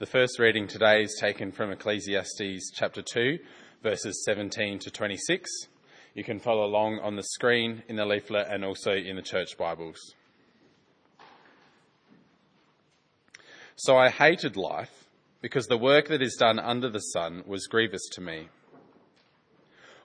The 0.00 0.06
first 0.06 0.40
reading 0.40 0.66
today 0.66 1.04
is 1.04 1.16
taken 1.20 1.52
from 1.52 1.70
Ecclesiastes 1.70 2.72
chapter 2.74 3.00
2, 3.00 3.38
verses 3.80 4.24
17 4.24 4.80
to 4.80 4.90
26. 4.90 5.48
You 6.14 6.24
can 6.24 6.40
follow 6.40 6.64
along 6.64 6.98
on 6.98 7.14
the 7.14 7.22
screen, 7.22 7.84
in 7.86 7.94
the 7.94 8.04
leaflet, 8.04 8.48
and 8.50 8.64
also 8.64 8.90
in 8.90 9.14
the 9.14 9.22
church 9.22 9.56
Bibles. 9.56 10.00
So 13.76 13.96
I 13.96 14.10
hated 14.10 14.56
life 14.56 15.06
because 15.40 15.68
the 15.68 15.78
work 15.78 16.08
that 16.08 16.22
is 16.22 16.34
done 16.34 16.58
under 16.58 16.90
the 16.90 16.98
sun 16.98 17.44
was 17.46 17.68
grievous 17.68 18.08
to 18.14 18.20
me. 18.20 18.48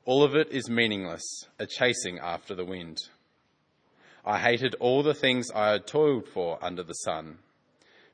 All 0.06 0.22
of 0.22 0.36
it 0.36 0.52
is 0.52 0.70
meaningless, 0.70 1.48
a 1.58 1.66
chasing 1.66 2.20
after 2.20 2.54
the 2.54 2.64
wind. 2.64 3.00
I 4.24 4.38
hated 4.38 4.76
all 4.76 5.02
the 5.02 5.16
things 5.16 5.50
I 5.50 5.72
had 5.72 5.88
toiled 5.88 6.28
for 6.28 6.64
under 6.64 6.84
the 6.84 6.94
sun 6.94 7.40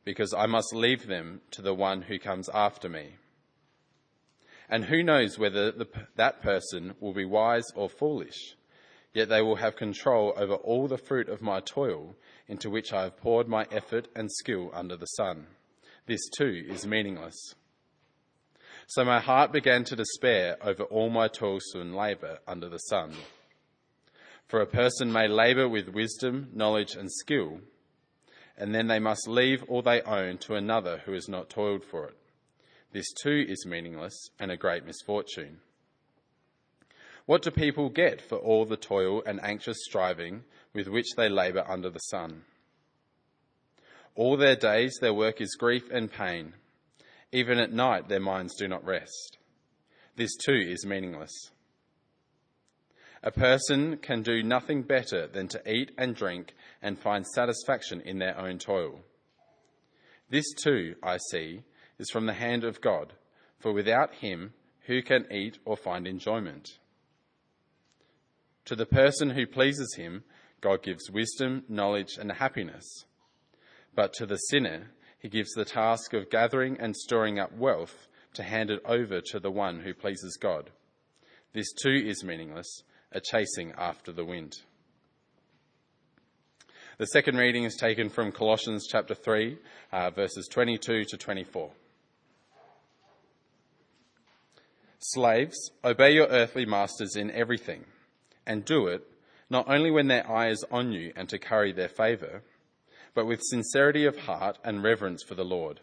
because 0.06 0.34
I 0.34 0.46
must 0.46 0.74
leave 0.74 1.08
them 1.08 1.42
to 1.52 1.62
the 1.62 1.74
one 1.74 2.04
who 2.04 2.20
comes 2.20 2.48
after 2.54 2.88
me. 2.88 3.16
And 4.70 4.86
who 4.86 5.04
knows 5.04 5.38
whether 5.38 5.72
the, 5.72 5.88
that 6.16 6.42
person 6.42 6.96
will 7.00 7.14
be 7.14 7.26
wise 7.26 7.66
or 7.76 7.90
foolish, 7.90 8.56
yet 9.14 9.30
they 9.30 9.42
will 9.42 9.58
have 9.58 9.76
control 9.76 10.34
over 10.38 10.54
all 10.54 10.88
the 10.88 10.98
fruit 10.98 11.28
of 11.28 11.42
my 11.42 11.60
toil 11.60 12.16
into 12.48 12.70
which 12.70 12.94
I 12.94 13.04
have 13.04 13.18
poured 13.18 13.48
my 13.48 13.66
effort 13.72 14.08
and 14.16 14.32
skill 14.32 14.70
under 14.74 14.96
the 14.96 15.06
sun. 15.06 15.48
This 16.06 16.22
too 16.38 16.66
is 16.68 16.86
meaningless. 16.86 17.56
So 18.88 19.04
my 19.04 19.20
heart 19.20 19.52
began 19.52 19.84
to 19.86 19.96
despair 19.96 20.58
over 20.62 20.84
all 20.84 21.10
my 21.10 21.28
toilsome 21.28 21.82
and 21.82 21.96
labour 21.96 22.38
under 22.48 22.70
the 22.70 22.78
sun. 22.78 23.14
For 24.48 24.62
a 24.62 24.68
person 24.68 25.12
may 25.12 25.28
labour 25.28 25.68
with 25.68 25.90
wisdom, 25.90 26.50
knowledge, 26.54 26.94
and 26.94 27.12
skill 27.12 27.62
and 28.58 28.74
then 28.74 28.88
they 28.88 29.00
must 29.00 29.28
leave 29.28 29.64
all 29.64 29.82
they 29.82 30.02
own 30.02 30.38
to 30.40 30.56
another 30.56 31.02
who 31.06 31.14
has 31.14 31.28
not 31.28 31.50
toiled 31.50 31.84
for 31.84 32.06
it. 32.08 32.16
This 32.92 33.12
too 33.12 33.46
is 33.48 33.66
meaningless 33.66 34.30
and 34.40 34.52
a 34.52 34.58
great 34.58 34.86
misfortune. 34.86 35.60
What 37.26 37.42
do 37.42 37.52
people 37.52 37.90
get 37.90 38.22
for 38.22 38.38
all 38.38 38.66
the 38.66 38.78
toil 38.78 39.24
and 39.26 39.44
anxious 39.44 39.78
striving 39.84 40.44
with 40.74 40.88
which 40.88 41.08
they 41.18 41.28
labour 41.28 41.66
under 41.68 41.90
the 41.90 42.00
sun? 42.00 42.44
All 44.16 44.38
their 44.38 44.56
days 44.56 44.98
their 45.02 45.14
work 45.14 45.42
is 45.42 45.58
grief 45.60 45.90
and 45.92 46.12
pain. 46.12 46.54
Even 47.32 47.60
at 47.60 47.74
night 47.74 48.08
their 48.08 48.20
minds 48.20 48.56
do 48.56 48.68
not 48.68 48.86
rest. 48.86 49.38
This 50.16 50.36
too 50.38 50.54
is 50.54 50.86
meaningless. 50.86 51.52
A 53.26 53.32
person 53.32 53.98
can 53.98 54.22
do 54.22 54.44
nothing 54.44 54.84
better 54.84 55.26
than 55.26 55.48
to 55.48 55.62
eat 55.68 55.92
and 55.98 56.16
drink 56.16 56.54
and 56.84 56.98
find 56.98 57.26
satisfaction 57.26 58.00
in 58.02 58.20
their 58.20 58.38
own 58.38 58.60
toil. 58.60 59.02
This 60.30 60.46
too, 60.54 60.94
I 61.02 61.18
see, 61.32 61.64
is 61.98 62.12
from 62.12 62.28
the 62.28 62.34
hand 62.34 62.64
of 62.64 62.82
God, 62.82 63.14
for 63.58 63.74
without 63.74 64.14
him, 64.14 64.54
who 64.86 65.02
can 65.02 65.26
eat 65.32 65.58
or 65.66 65.76
find 65.76 66.06
enjoyment? 66.06 66.78
To 68.66 68.76
the 68.76 68.86
person 68.86 69.32
who 69.32 69.48
pleases 69.48 69.96
him, 69.98 70.24
God 70.62 70.84
gives 70.84 71.10
wisdom, 71.10 71.64
knowledge, 71.68 72.18
and 72.20 72.32
happiness. 72.32 73.06
But 73.96 74.14
to 74.14 74.28
the 74.28 74.38
sinner, 74.38 74.92
he 75.18 75.30
gives 75.30 75.52
the 75.54 75.66
task 75.66 76.14
of 76.14 76.30
gathering 76.30 76.78
and 76.80 76.96
storing 76.96 77.40
up 77.40 77.52
wealth 77.58 78.08
to 78.36 78.44
hand 78.44 78.70
it 78.70 78.84
over 78.86 79.20
to 79.32 79.40
the 79.40 79.52
one 79.52 79.80
who 79.80 79.96
pleases 79.96 80.38
God. 80.40 80.70
This 81.54 81.74
too 81.74 82.04
is 82.06 82.24
meaningless 82.24 82.84
a 83.16 83.22
chasing 83.22 83.72
after 83.78 84.12
the 84.12 84.26
wind. 84.26 84.58
The 86.98 87.08
second 87.08 87.38
reading 87.38 87.64
is 87.64 87.78
taken 87.78 88.10
from 88.10 88.34
Colossians 88.34 88.88
chapter 88.92 89.16
3, 89.16 89.58
uh, 89.94 90.10
verses 90.10 90.50
22 90.52 91.06
to 91.06 91.18
24. 91.18 91.72
Slaves, 95.00 95.72
obey 95.84 96.12
your 96.12 96.28
earthly 96.28 96.66
masters 96.66 97.16
in 97.16 97.32
everything, 97.32 97.86
and 98.46 98.66
do 98.66 98.88
it 98.88 99.08
not 99.50 99.70
only 99.70 99.92
when 99.92 100.08
their 100.08 100.30
eye 100.30 100.50
is 100.50 100.66
on 100.70 100.92
you 100.92 101.14
and 101.16 101.30
to 101.30 101.40
curry 101.40 101.72
their 101.72 101.88
favour, 101.88 102.44
but 103.14 103.26
with 103.26 103.40
sincerity 103.44 104.06
of 104.06 104.18
heart 104.18 104.58
and 104.62 104.84
reverence 104.84 105.24
for 105.24 105.36
the 105.36 105.46
Lord. 105.46 105.80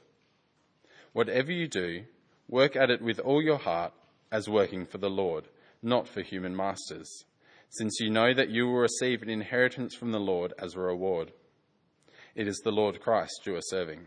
Whatever 1.15 1.51
you 1.51 1.67
do, 1.67 2.05
work 2.47 2.77
at 2.77 2.91
it 2.91 3.01
with 3.01 3.19
all 3.21 3.41
your 3.41 3.59
heart 3.59 3.95
as 4.31 4.51
working 4.51 4.85
for 4.85 4.99
the 4.99 5.11
Lord 5.11 5.45
not 5.83 6.07
for 6.09 6.23
human 6.23 6.55
masters, 6.55 7.25
since 7.71 7.99
you 8.01 8.11
know 8.11 8.33
that 8.35 8.51
you 8.51 8.67
will 8.67 8.79
receive 8.79 9.23
an 9.23 9.31
inheritance 9.31 9.95
from 9.95 10.13
the 10.13 10.21
Lord 10.21 10.53
as 10.59 10.75
a 10.75 10.81
reward. 10.81 11.33
It 12.35 12.47
is 12.47 12.61
the 12.65 12.71
Lord 12.71 13.01
Christ 13.01 13.43
you 13.45 13.57
are 13.57 13.63
serving. 13.63 14.01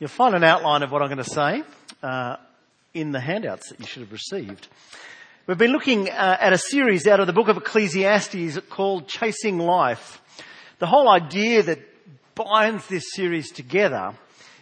You'll 0.00 0.08
find 0.08 0.34
an 0.34 0.42
outline 0.42 0.82
of 0.82 0.90
what 0.90 1.02
I'm 1.02 1.08
going 1.08 1.18
to 1.18 1.24
say 1.24 1.62
uh, 2.02 2.36
in 2.92 3.12
the 3.12 3.20
handouts 3.20 3.68
that 3.68 3.78
you 3.78 3.86
should 3.86 4.02
have 4.02 4.12
received. 4.12 4.68
We've 5.46 5.58
been 5.58 5.72
looking 5.72 6.08
uh, 6.08 6.36
at 6.40 6.52
a 6.52 6.58
series 6.58 7.06
out 7.06 7.20
of 7.20 7.26
the 7.26 7.32
book 7.32 7.48
of 7.48 7.56
Ecclesiastes 7.58 8.58
called 8.70 9.08
Chasing 9.08 9.58
Life. 9.58 10.20
The 10.78 10.86
whole 10.86 11.08
idea 11.08 11.62
that 11.62 11.78
binds 12.34 12.86
this 12.88 13.04
series 13.12 13.52
together 13.52 14.14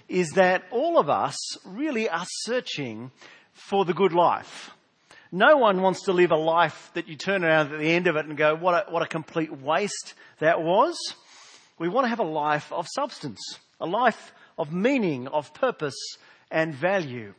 is 0.08 0.30
that 0.32 0.64
all 0.70 0.98
of 0.98 1.08
us 1.08 1.36
really 1.64 2.08
are 2.08 2.26
searching 2.26 3.10
for 3.52 3.84
the 3.84 3.94
good 3.94 4.12
life. 4.12 4.70
No 5.30 5.56
one 5.56 5.80
wants 5.80 6.02
to 6.02 6.12
live 6.12 6.30
a 6.30 6.36
life 6.36 6.90
that 6.94 7.08
you 7.08 7.16
turn 7.16 7.42
around 7.42 7.72
at 7.72 7.78
the 7.78 7.92
end 7.92 8.06
of 8.06 8.16
it 8.16 8.26
and 8.26 8.36
go, 8.36 8.54
what 8.54 8.86
a, 8.86 8.90
what 8.90 9.02
a 9.02 9.06
complete 9.06 9.50
waste 9.50 10.14
that 10.40 10.62
was. 10.62 10.96
We 11.78 11.88
want 11.88 12.04
to 12.04 12.10
have 12.10 12.20
a 12.20 12.24
life 12.24 12.70
of 12.70 12.86
substance, 12.94 13.40
a 13.80 13.86
life 13.86 14.32
of 14.58 14.72
meaning, 14.72 15.28
of 15.28 15.54
purpose 15.54 15.96
and 16.50 16.74
value. 16.74 17.32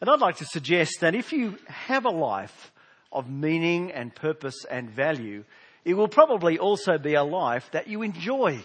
And 0.00 0.08
I'd 0.08 0.20
like 0.20 0.38
to 0.38 0.46
suggest 0.46 1.00
that 1.00 1.14
if 1.14 1.32
you 1.32 1.58
have 1.66 2.06
a 2.06 2.10
life 2.10 2.72
of 3.12 3.30
meaning 3.30 3.92
and 3.92 4.14
purpose 4.14 4.64
and 4.64 4.90
value, 4.90 5.44
it 5.84 5.94
will 5.94 6.08
probably 6.08 6.58
also 6.58 6.98
be 6.98 7.14
a 7.14 7.22
life 7.22 7.68
that 7.72 7.88
you 7.88 8.02
enjoy, 8.02 8.58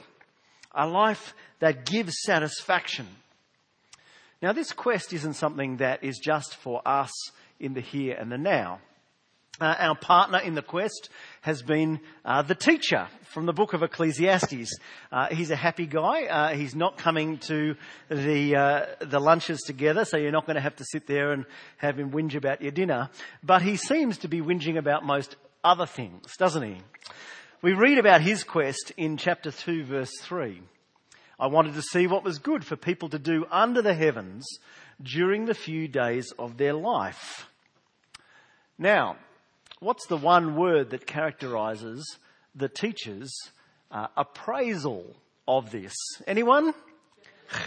a 0.74 0.88
life 0.88 1.34
that 1.60 1.86
gives 1.86 2.14
satisfaction. 2.24 3.08
Now, 4.42 4.54
this 4.54 4.72
quest 4.72 5.14
isn't 5.14 5.34
something 5.34 5.78
that 5.78 6.04
is 6.04 6.20
just 6.20 6.56
for 6.56 6.82
us 6.88 7.12
in 7.60 7.74
the 7.74 7.82
here 7.82 8.16
and 8.16 8.32
the 8.32 8.38
now. 8.38 8.80
Uh, 9.60 9.74
our 9.80 9.96
partner 9.96 10.38
in 10.38 10.54
the 10.54 10.62
quest 10.62 11.10
has 11.42 11.64
been 11.64 12.00
uh, 12.24 12.44
the 12.44 12.54
teacher 12.54 13.08
from 13.34 13.48
the 13.48 13.54
book 13.54 13.74
of 13.74 13.82
Ecclesiastes. 13.82 14.78
Uh, 15.12 15.28
he's 15.32 15.50
a 15.50 15.56
happy 15.56 15.88
guy. 15.88 16.26
Uh, 16.26 16.56
he's 16.56 16.76
not 16.76 17.00
coming 17.00 17.40
to 17.40 17.76
the 18.10 18.56
uh, 18.56 18.86
the 19.00 19.20
lunches 19.20 19.60
together, 19.62 20.06
so 20.06 20.18
you're 20.18 20.32
not 20.32 20.46
going 20.46 20.58
to 20.58 20.62
have 20.62 20.76
to 20.76 20.86
sit 20.92 21.08
there 21.08 21.32
and 21.32 21.46
have 21.78 21.98
him 21.98 22.12
whinge 22.12 22.36
about 22.36 22.62
your 22.62 22.72
dinner. 22.72 23.10
But 23.42 23.64
he 23.64 23.78
seems 23.78 24.20
to 24.20 24.28
be 24.28 24.42
whinging 24.42 24.78
about 24.78 25.04
most 25.04 25.36
other 25.64 25.88
things, 25.88 26.38
doesn't 26.38 26.62
he? 26.62 26.78
We 27.64 27.74
read 27.74 27.98
about 27.98 28.22
his 28.22 28.44
quest 28.44 28.92
in 28.96 29.18
chapter 29.18 29.50
two, 29.50 29.84
verse 29.84 30.12
three. 30.22 30.62
I 31.40 31.48
wanted 31.48 31.76
to 31.76 31.84
see 31.84 32.08
what 32.08 32.24
was 32.24 32.40
good 32.40 32.66
for 32.66 32.76
people 32.76 33.10
to 33.10 33.20
do 33.20 33.46
under 33.52 33.82
the 33.82 33.94
heavens 33.94 34.46
during 35.02 35.46
the 35.46 35.54
few 35.54 35.88
days 35.88 36.34
of 36.40 36.58
their 36.58 36.74
life. 36.74 37.48
Now, 38.80 39.18
what's 39.80 40.08
the 40.08 40.18
one 40.18 40.56
word 40.56 40.90
that 40.90 41.06
characterizes 41.06 42.18
the 42.56 42.70
teacher's 42.70 43.32
uh, 43.92 44.08
appraisal 44.16 45.16
of 45.48 45.72
this? 45.72 45.94
Anyone? 46.26 46.74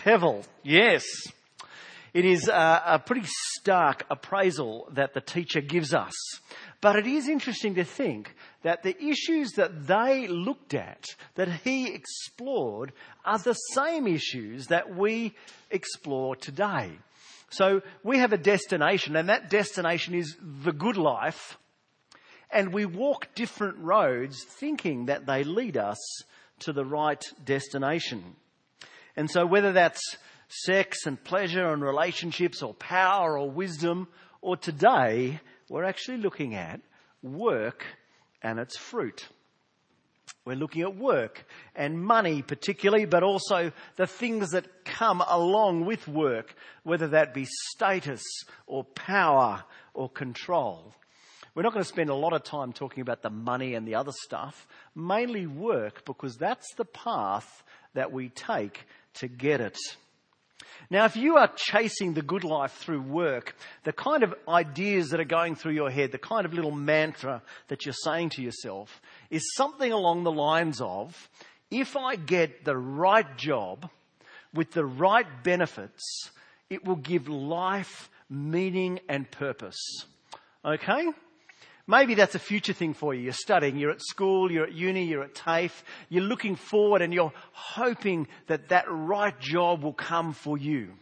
Hevel. 0.04 0.44
Yes. 0.64 1.04
It 2.12 2.24
is 2.24 2.48
a, 2.48 2.82
a 2.86 2.98
pretty 2.98 3.26
stark 3.56 4.04
appraisal 4.10 4.88
that 4.92 5.14
the 5.14 5.20
teacher 5.20 5.60
gives 5.60 5.94
us. 5.94 6.14
But 6.80 6.96
it 6.96 7.06
is 7.06 7.28
interesting 7.28 7.76
to 7.76 7.84
think 7.84 8.34
that 8.62 8.82
the 8.82 8.96
issues 9.02 9.52
that 9.52 9.86
they 9.86 10.28
looked 10.28 10.74
at, 10.74 11.06
that 11.34 11.48
he 11.64 11.92
explored, 11.94 12.92
are 13.24 13.38
the 13.38 13.54
same 13.54 14.06
issues 14.06 14.66
that 14.66 14.94
we 14.94 15.34
explore 15.70 16.36
today. 16.36 16.92
So 17.50 17.82
we 18.04 18.18
have 18.18 18.32
a 18.32 18.38
destination, 18.38 19.16
and 19.16 19.28
that 19.28 19.50
destination 19.50 20.14
is 20.14 20.36
the 20.40 20.72
good 20.72 20.96
life, 20.96 21.58
and 22.50 22.72
we 22.72 22.84
walk 22.84 23.34
different 23.34 23.78
roads 23.78 24.44
thinking 24.44 25.06
that 25.06 25.26
they 25.26 25.44
lead 25.44 25.76
us 25.76 25.98
to 26.60 26.72
the 26.72 26.84
right 26.84 27.22
destination. 27.44 28.36
And 29.16 29.30
so 29.30 29.46
whether 29.46 29.72
that's 29.72 30.16
sex 30.48 31.06
and 31.06 31.22
pleasure 31.22 31.72
and 31.72 31.82
relationships 31.82 32.62
or 32.62 32.74
power 32.74 33.38
or 33.38 33.50
wisdom, 33.50 34.08
or 34.40 34.56
today 34.56 35.40
we're 35.68 35.84
actually 35.84 36.18
looking 36.18 36.54
at 36.54 36.80
work 37.22 37.84
and 38.42 38.58
its 38.58 38.76
fruit. 38.76 39.28
We're 40.44 40.56
looking 40.56 40.82
at 40.82 40.96
work 40.96 41.44
and 41.74 42.02
money 42.02 42.42
particularly, 42.42 43.04
but 43.04 43.22
also 43.22 43.72
the 43.96 44.06
things 44.06 44.50
that 44.50 44.84
come 44.84 45.22
along 45.26 45.84
with 45.84 46.08
work, 46.08 46.54
whether 46.82 47.08
that 47.08 47.34
be 47.34 47.46
status 47.46 48.22
or 48.66 48.84
power 48.84 49.64
or 49.92 50.08
control. 50.08 50.94
We're 51.54 51.62
not 51.62 51.72
going 51.72 51.82
to 51.82 51.88
spend 51.88 52.10
a 52.10 52.14
lot 52.14 52.32
of 52.32 52.44
time 52.44 52.72
talking 52.72 53.00
about 53.02 53.22
the 53.22 53.30
money 53.30 53.74
and 53.74 53.86
the 53.86 53.96
other 53.96 54.12
stuff, 54.12 54.66
mainly 54.94 55.46
work, 55.46 56.04
because 56.04 56.36
that's 56.36 56.74
the 56.74 56.84
path 56.84 57.64
that 57.94 58.12
we 58.12 58.28
take 58.28 58.86
to 59.14 59.28
get 59.28 59.60
it. 59.60 59.76
Now, 60.90 61.04
if 61.04 61.16
you 61.16 61.36
are 61.36 61.50
chasing 61.54 62.14
the 62.14 62.22
good 62.22 62.44
life 62.44 62.72
through 62.72 63.02
work, 63.02 63.54
the 63.84 63.92
kind 63.92 64.22
of 64.22 64.34
ideas 64.48 65.10
that 65.10 65.20
are 65.20 65.24
going 65.24 65.54
through 65.54 65.72
your 65.72 65.90
head, 65.90 66.12
the 66.12 66.18
kind 66.18 66.44
of 66.44 66.54
little 66.54 66.70
mantra 66.70 67.42
that 67.68 67.84
you're 67.84 67.92
saying 67.92 68.30
to 68.30 68.42
yourself 68.42 69.00
is 69.30 69.54
something 69.54 69.92
along 69.92 70.24
the 70.24 70.32
lines 70.32 70.80
of, 70.80 71.28
if 71.70 71.96
I 71.96 72.16
get 72.16 72.64
the 72.64 72.76
right 72.76 73.36
job 73.36 73.88
with 74.52 74.72
the 74.72 74.84
right 74.84 75.26
benefits, 75.44 76.30
it 76.68 76.84
will 76.84 76.96
give 76.96 77.28
life 77.28 78.10
meaning 78.28 79.00
and 79.08 79.30
purpose. 79.30 79.78
Okay? 80.64 81.06
Maybe 81.90 82.14
that's 82.14 82.36
a 82.36 82.38
future 82.38 82.72
thing 82.72 82.94
for 82.94 83.12
you. 83.14 83.22
You're 83.22 83.32
studying, 83.32 83.76
you're 83.76 83.90
at 83.90 84.00
school, 84.00 84.52
you're 84.52 84.62
at 84.62 84.72
uni, 84.72 85.06
you're 85.06 85.24
at 85.24 85.34
TAFE, 85.34 85.82
you're 86.08 86.22
looking 86.22 86.54
forward 86.54 87.02
and 87.02 87.12
you're 87.12 87.32
hoping 87.50 88.28
that 88.46 88.68
that 88.68 88.84
right 88.88 89.36
job 89.40 89.82
will 89.82 89.92
come 89.92 90.32
for 90.32 90.56
you. 90.56 90.92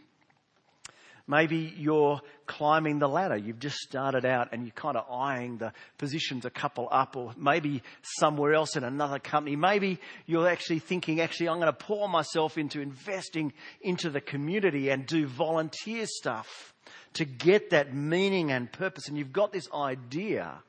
Maybe 1.27 1.71
you're 1.77 2.21
climbing 2.47 2.97
the 2.97 3.07
ladder. 3.07 3.37
You've 3.37 3.59
just 3.59 3.75
started 3.75 4.25
out 4.25 4.49
and 4.51 4.63
you're 4.63 4.71
kind 4.71 4.97
of 4.97 5.05
eyeing 5.11 5.59
the 5.59 5.73
positions 5.99 6.43
a 6.45 6.49
couple 6.49 6.87
up 6.91 7.15
or 7.15 7.35
maybe 7.37 7.83
somewhere 8.01 8.55
else 8.55 8.75
in 8.75 8.83
another 8.83 9.19
company. 9.19 9.55
Maybe 9.55 9.99
you're 10.25 10.49
actually 10.49 10.79
thinking, 10.79 11.21
actually, 11.21 11.49
I'm 11.49 11.59
going 11.59 11.67
to 11.67 11.73
pour 11.73 12.09
myself 12.09 12.57
into 12.57 12.81
investing 12.81 13.53
into 13.81 14.09
the 14.09 14.21
community 14.21 14.89
and 14.89 15.05
do 15.05 15.27
volunteer 15.27 16.07
stuff 16.07 16.73
to 17.13 17.25
get 17.25 17.69
that 17.69 17.93
meaning 17.93 18.51
and 18.51 18.71
purpose. 18.71 19.07
And 19.07 19.19
you've 19.19 19.31
got 19.31 19.53
this 19.53 19.67
idea 19.71 20.63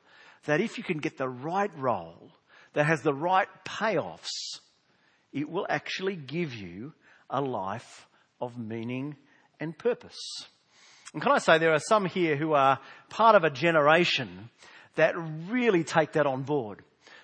that 0.45 0.61
if 0.61 0.77
you 0.77 0.83
can 0.83 0.99
get 0.99 1.17
the 1.17 1.29
right 1.29 1.71
role 1.77 2.31
that 2.73 2.85
has 2.85 3.01
the 3.01 3.13
right 3.13 3.47
payoffs, 3.65 4.59
it 5.33 5.49
will 5.49 5.65
actually 5.69 6.15
give 6.15 6.53
you 6.53 6.93
a 7.29 7.41
life 7.41 8.07
of 8.39 8.57
meaning 8.57 9.15
and 9.59 9.77
purpose. 9.77 10.19
And 11.13 11.21
can 11.21 11.31
I 11.31 11.39
say 11.39 11.57
there 11.57 11.73
are 11.73 11.79
some 11.79 12.05
here 12.05 12.35
who 12.35 12.53
are 12.53 12.79
part 13.09 13.35
of 13.35 13.43
a 13.43 13.49
generation 13.49 14.49
that 14.95 15.13
really 15.49 15.83
take 15.83 16.13
that 16.13 16.25
on 16.25 16.43
board. 16.43 16.83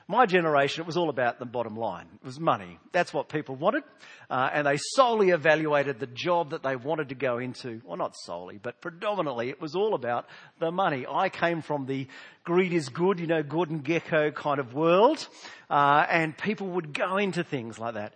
My 0.10 0.26
generation, 0.26 0.82
it 0.82 0.88
was 0.88 0.96
all 0.96 1.10
about 1.10 1.38
the 1.38 1.46
bottom 1.46 1.76
line. 1.76 2.08
It 2.16 2.26
was 2.26 2.40
money. 2.40 2.80
That's 2.94 3.14
what 3.14 3.28
people 3.28 3.56
wanted. 3.56 3.84
Uh, 4.30 4.50
and 4.54 4.66
they 4.66 4.78
solely 4.96 5.32
evaluated 5.32 6.00
the 6.00 6.08
job 6.08 6.52
that 6.52 6.64
they 6.64 6.78
wanted 6.78 7.10
to 7.10 7.16
go 7.16 7.40
into. 7.40 7.82
Well, 7.84 7.98
not 7.98 8.16
solely, 8.16 8.58
but 8.58 8.80
predominantly 8.80 9.50
it 9.50 9.60
was 9.60 9.76
all 9.76 9.96
about 9.96 10.26
the 10.60 10.72
money. 10.72 11.06
I 11.06 11.28
came 11.28 11.62
from 11.62 11.88
the 11.88 12.08
greed 12.46 12.72
is 12.72 12.88
good, 12.88 13.20
you 13.20 13.28
know, 13.28 13.44
Gordon 13.44 13.82
Gekko 13.82 14.34
kind 14.34 14.62
of 14.62 14.74
world. 14.74 15.28
Uh, 15.70 16.06
and 16.10 16.38
people 16.38 16.68
would 16.68 16.94
go 16.94 17.18
into 17.18 17.44
things 17.44 17.78
like 17.78 17.96
that. 17.96 18.14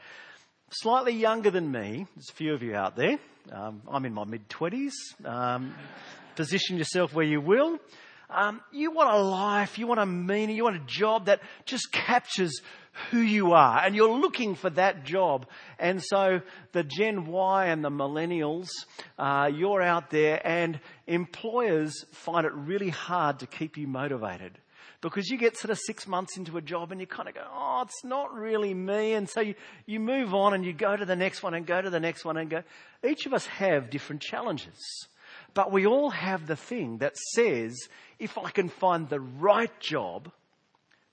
Slightly 0.69 1.13
younger 1.13 1.51
than 1.51 1.69
me, 1.69 2.07
there's 2.15 2.29
a 2.29 2.33
few 2.33 2.53
of 2.53 2.63
you 2.63 2.73
out 2.73 2.95
there. 2.95 3.19
Um, 3.51 3.81
I'm 3.89 4.05
in 4.05 4.13
my 4.13 4.23
mid 4.23 4.47
20s. 4.47 4.93
Um, 5.25 5.75
position 6.37 6.77
yourself 6.77 7.13
where 7.13 7.25
you 7.25 7.41
will. 7.41 7.79
Um, 8.33 8.61
you 8.71 8.91
want 8.91 9.13
a 9.13 9.17
life, 9.17 9.77
you 9.77 9.87
want 9.87 9.99
a 9.99 10.05
meaning, 10.05 10.55
you 10.55 10.63
want 10.63 10.77
a 10.77 10.85
job 10.85 11.25
that 11.25 11.41
just 11.65 11.91
captures 11.91 12.61
who 13.09 13.19
you 13.19 13.53
are, 13.53 13.79
and 13.79 13.95
you're 13.95 14.19
looking 14.19 14.55
for 14.55 14.69
that 14.71 15.03
job. 15.05 15.45
And 15.79 16.01
so 16.03 16.41
the 16.71 16.83
Gen 16.83 17.25
Y 17.27 17.65
and 17.67 17.83
the 17.83 17.89
millennials, 17.89 18.69
uh, 19.17 19.49
you're 19.53 19.81
out 19.81 20.09
there, 20.09 20.45
and 20.45 20.79
employers 21.07 22.05
find 22.11 22.45
it 22.45 22.53
really 22.53 22.89
hard 22.89 23.39
to 23.39 23.47
keep 23.47 23.77
you 23.77 23.87
motivated 23.87 24.57
because 25.01 25.29
you 25.29 25.37
get 25.37 25.57
sort 25.57 25.71
of 25.71 25.79
six 25.79 26.07
months 26.07 26.37
into 26.37 26.57
a 26.57 26.61
job 26.61 26.91
and 26.91 27.01
you 27.01 27.07
kind 27.07 27.27
of 27.27 27.33
go, 27.33 27.41
oh, 27.51 27.81
it's 27.83 28.03
not 28.03 28.33
really 28.33 28.73
me. 28.73 29.13
And 29.13 29.27
so 29.27 29.41
you, 29.41 29.55
you 29.87 29.99
move 29.99 30.33
on 30.33 30.53
and 30.53 30.63
you 30.63 30.73
go 30.73 30.95
to 30.95 31.05
the 31.05 31.15
next 31.15 31.41
one 31.41 31.55
and 31.55 31.65
go 31.65 31.81
to 31.81 31.89
the 31.89 31.99
next 31.99 32.23
one 32.23 32.37
and 32.37 32.49
go. 32.49 32.61
Each 33.03 33.25
of 33.25 33.33
us 33.33 33.47
have 33.47 33.89
different 33.89 34.21
challenges. 34.21 35.07
But 35.53 35.71
we 35.71 35.85
all 35.85 36.09
have 36.09 36.47
the 36.47 36.55
thing 36.55 36.99
that 36.99 37.17
says, 37.17 37.77
if 38.19 38.37
I 38.37 38.51
can 38.51 38.69
find 38.69 39.09
the 39.09 39.19
right 39.19 39.77
job 39.79 40.31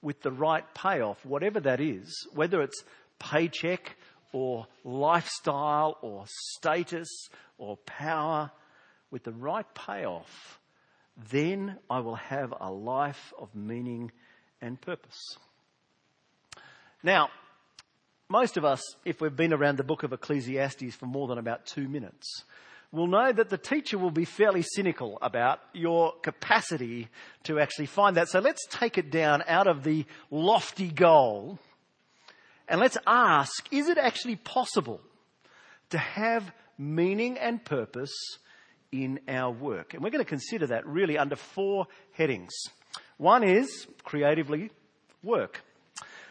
with 0.00 0.22
the 0.22 0.30
right 0.30 0.64
payoff, 0.74 1.24
whatever 1.26 1.60
that 1.60 1.80
is, 1.80 2.26
whether 2.32 2.62
it's 2.62 2.84
paycheck 3.18 3.96
or 4.32 4.66
lifestyle 4.84 5.98
or 6.02 6.24
status 6.26 7.08
or 7.58 7.76
power, 7.78 8.52
with 9.10 9.24
the 9.24 9.32
right 9.32 9.66
payoff, 9.74 10.58
then 11.30 11.78
I 11.88 12.00
will 12.00 12.16
have 12.16 12.52
a 12.60 12.70
life 12.70 13.32
of 13.38 13.54
meaning 13.54 14.12
and 14.60 14.80
purpose. 14.80 15.36
Now, 17.02 17.30
most 18.28 18.56
of 18.56 18.64
us, 18.64 18.82
if 19.04 19.20
we've 19.20 19.34
been 19.34 19.52
around 19.52 19.78
the 19.78 19.84
book 19.84 20.02
of 20.02 20.12
Ecclesiastes 20.12 20.94
for 20.96 21.06
more 21.06 21.28
than 21.28 21.38
about 21.38 21.64
two 21.64 21.88
minutes, 21.88 22.44
will 22.90 23.06
know 23.06 23.30
that 23.32 23.50
the 23.50 23.58
teacher 23.58 23.98
will 23.98 24.10
be 24.10 24.24
fairly 24.24 24.62
cynical 24.62 25.18
about 25.20 25.60
your 25.74 26.14
capacity 26.22 27.08
to 27.44 27.58
actually 27.58 27.86
find 27.86 28.16
that. 28.16 28.28
So 28.28 28.40
let's 28.40 28.66
take 28.70 28.96
it 28.96 29.10
down 29.10 29.42
out 29.46 29.66
of 29.66 29.84
the 29.84 30.06
lofty 30.30 30.88
goal 30.88 31.58
and 32.68 32.80
let's 32.80 32.98
ask, 33.06 33.66
is 33.72 33.88
it 33.88 33.96
actually 33.96 34.36
possible 34.36 35.00
to 35.90 35.98
have 35.98 36.52
meaning 36.76 37.38
and 37.38 37.64
purpose 37.64 38.12
in 38.92 39.20
our 39.26 39.50
work? 39.50 39.94
And 39.94 40.02
we're 40.02 40.10
going 40.10 40.24
to 40.24 40.28
consider 40.28 40.66
that 40.68 40.86
really 40.86 41.16
under 41.16 41.36
four 41.36 41.86
headings. 42.12 42.52
One 43.16 43.42
is 43.42 43.86
creatively 44.04 44.70
work. 45.22 45.62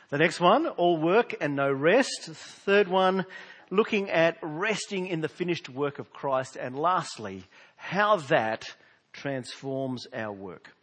The 0.09 0.19
next 0.19 0.39
one, 0.39 0.67
all 0.67 0.97
work 0.97 1.35
and 1.41 1.55
no 1.55 1.71
rest. 1.71 2.29
Third 2.31 2.87
one, 2.87 3.25
looking 3.69 4.09
at 4.09 4.37
resting 4.41 5.07
in 5.07 5.21
the 5.21 5.27
finished 5.27 5.69
work 5.69 5.99
of 5.99 6.11
Christ. 6.13 6.55
And 6.55 6.77
lastly, 6.77 7.43
how 7.75 8.17
that 8.17 8.65
transforms 9.13 10.07
our 10.13 10.31
work. 10.31 10.73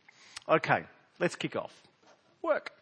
Okay, 0.49 0.85
let's 1.19 1.37
kick 1.37 1.57
off. 1.57 1.73
Work. 2.43 2.73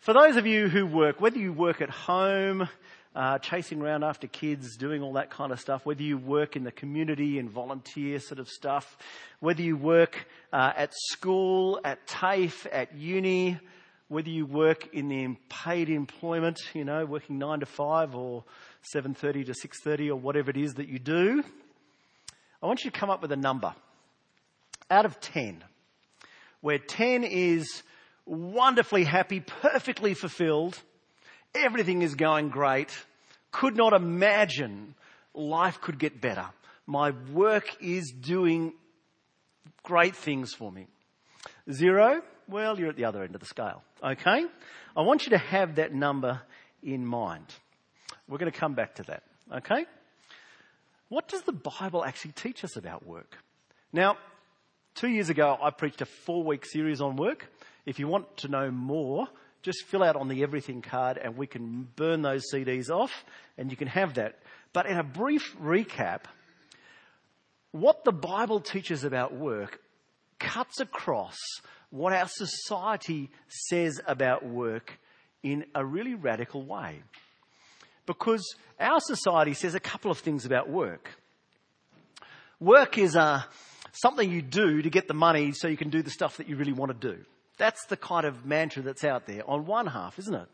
For 0.00 0.12
those 0.12 0.36
of 0.36 0.46
you 0.46 0.68
who 0.68 0.84
work, 0.84 1.20
whether 1.20 1.38
you 1.38 1.52
work 1.52 1.80
at 1.80 1.88
home, 1.88 2.68
uh, 3.14 3.38
chasing 3.38 3.80
around 3.80 4.02
after 4.02 4.26
kids, 4.26 4.76
doing 4.76 5.02
all 5.02 5.14
that 5.14 5.30
kind 5.30 5.52
of 5.52 5.60
stuff, 5.60 5.86
whether 5.86 6.02
you 6.02 6.18
work 6.18 6.56
in 6.56 6.64
the 6.64 6.72
community 6.72 7.38
and 7.38 7.48
volunteer 7.48 8.18
sort 8.18 8.38
of 8.38 8.48
stuff, 8.48 8.98
whether 9.40 9.62
you 9.62 9.76
work 9.76 10.26
uh, 10.52 10.72
at 10.76 10.92
school, 10.92 11.80
at 11.84 12.06
TAFE, 12.06 12.66
at 12.72 12.94
uni, 12.94 13.58
whether 14.08 14.28
you 14.28 14.44
work 14.46 14.92
in 14.92 15.08
the 15.08 15.36
paid 15.48 15.88
employment, 15.88 16.60
you 16.74 16.84
know, 16.84 17.04
working 17.06 17.38
nine 17.38 17.60
to 17.60 17.66
five 17.66 18.14
or 18.14 18.44
7.30 18.92 19.46
to 19.46 19.52
6.30 19.52 20.10
or 20.10 20.16
whatever 20.16 20.50
it 20.50 20.56
is 20.56 20.74
that 20.74 20.88
you 20.88 20.98
do, 20.98 21.42
I 22.62 22.66
want 22.66 22.84
you 22.84 22.90
to 22.90 22.98
come 22.98 23.10
up 23.10 23.22
with 23.22 23.32
a 23.32 23.36
number 23.36 23.74
out 24.90 25.06
of 25.06 25.20
10, 25.20 25.64
where 26.60 26.78
10 26.78 27.24
is 27.24 27.82
wonderfully 28.26 29.04
happy, 29.04 29.40
perfectly 29.40 30.14
fulfilled, 30.14 30.78
everything 31.54 32.02
is 32.02 32.14
going 32.14 32.48
great, 32.48 32.90
could 33.50 33.76
not 33.76 33.92
imagine 33.92 34.94
life 35.34 35.80
could 35.80 35.98
get 35.98 36.20
better. 36.20 36.46
My 36.86 37.12
work 37.32 37.64
is 37.80 38.12
doing 38.12 38.72
great 39.82 40.16
things 40.16 40.52
for 40.52 40.70
me. 40.70 40.86
Zero, 41.70 42.20
well, 42.48 42.78
you're 42.78 42.90
at 42.90 42.96
the 42.96 43.04
other 43.06 43.22
end 43.22 43.34
of 43.34 43.40
the 43.40 43.46
scale. 43.46 43.82
Okay? 44.02 44.44
I 44.96 45.02
want 45.02 45.26
you 45.26 45.30
to 45.30 45.38
have 45.38 45.76
that 45.76 45.94
number 45.94 46.40
in 46.82 47.04
mind. 47.06 47.46
We're 48.28 48.38
going 48.38 48.50
to 48.50 48.58
come 48.58 48.74
back 48.74 48.96
to 48.96 49.02
that. 49.04 49.22
Okay? 49.52 49.86
What 51.08 51.28
does 51.28 51.42
the 51.42 51.52
Bible 51.52 52.04
actually 52.04 52.32
teach 52.32 52.64
us 52.64 52.76
about 52.76 53.06
work? 53.06 53.36
Now, 53.92 54.16
two 54.94 55.08
years 55.08 55.28
ago, 55.28 55.56
I 55.62 55.70
preached 55.70 56.00
a 56.00 56.06
four 56.06 56.42
week 56.42 56.64
series 56.66 57.00
on 57.00 57.16
work. 57.16 57.50
If 57.86 57.98
you 57.98 58.08
want 58.08 58.38
to 58.38 58.48
know 58.48 58.70
more, 58.70 59.28
just 59.62 59.84
fill 59.86 60.02
out 60.02 60.16
on 60.16 60.28
the 60.28 60.42
everything 60.42 60.82
card 60.82 61.18
and 61.18 61.36
we 61.36 61.46
can 61.46 61.88
burn 61.96 62.22
those 62.22 62.44
CDs 62.52 62.90
off 62.90 63.24
and 63.58 63.70
you 63.70 63.76
can 63.76 63.88
have 63.88 64.14
that. 64.14 64.38
But 64.72 64.86
in 64.86 64.98
a 64.98 65.04
brief 65.04 65.56
recap, 65.58 66.22
what 67.72 68.04
the 68.04 68.12
Bible 68.12 68.60
teaches 68.60 69.04
about 69.04 69.34
work 69.34 69.80
cuts 70.38 70.80
across 70.80 71.36
what 71.90 72.12
our 72.12 72.28
society 72.28 73.30
says 73.48 74.00
about 74.06 74.44
work 74.44 74.98
in 75.42 75.64
a 75.74 75.84
really 75.84 76.14
radical 76.14 76.62
way. 76.62 77.02
Because 78.06 78.54
our 78.78 79.00
society 79.00 79.54
says 79.54 79.74
a 79.74 79.80
couple 79.80 80.10
of 80.10 80.18
things 80.18 80.44
about 80.44 80.68
work. 80.68 81.10
Work 82.60 82.98
is 82.98 83.16
uh, 83.16 83.42
something 83.92 84.30
you 84.30 84.42
do 84.42 84.82
to 84.82 84.90
get 84.90 85.08
the 85.08 85.14
money 85.14 85.52
so 85.52 85.68
you 85.68 85.76
can 85.76 85.90
do 85.90 86.02
the 86.02 86.10
stuff 86.10 86.36
that 86.38 86.48
you 86.48 86.56
really 86.56 86.72
want 86.72 86.98
to 86.98 87.12
do. 87.12 87.24
That's 87.56 87.86
the 87.86 87.96
kind 87.96 88.26
of 88.26 88.44
mantra 88.44 88.82
that's 88.82 89.04
out 89.04 89.26
there 89.26 89.48
on 89.48 89.66
one 89.66 89.86
half, 89.86 90.18
isn't 90.18 90.34
it? 90.34 90.48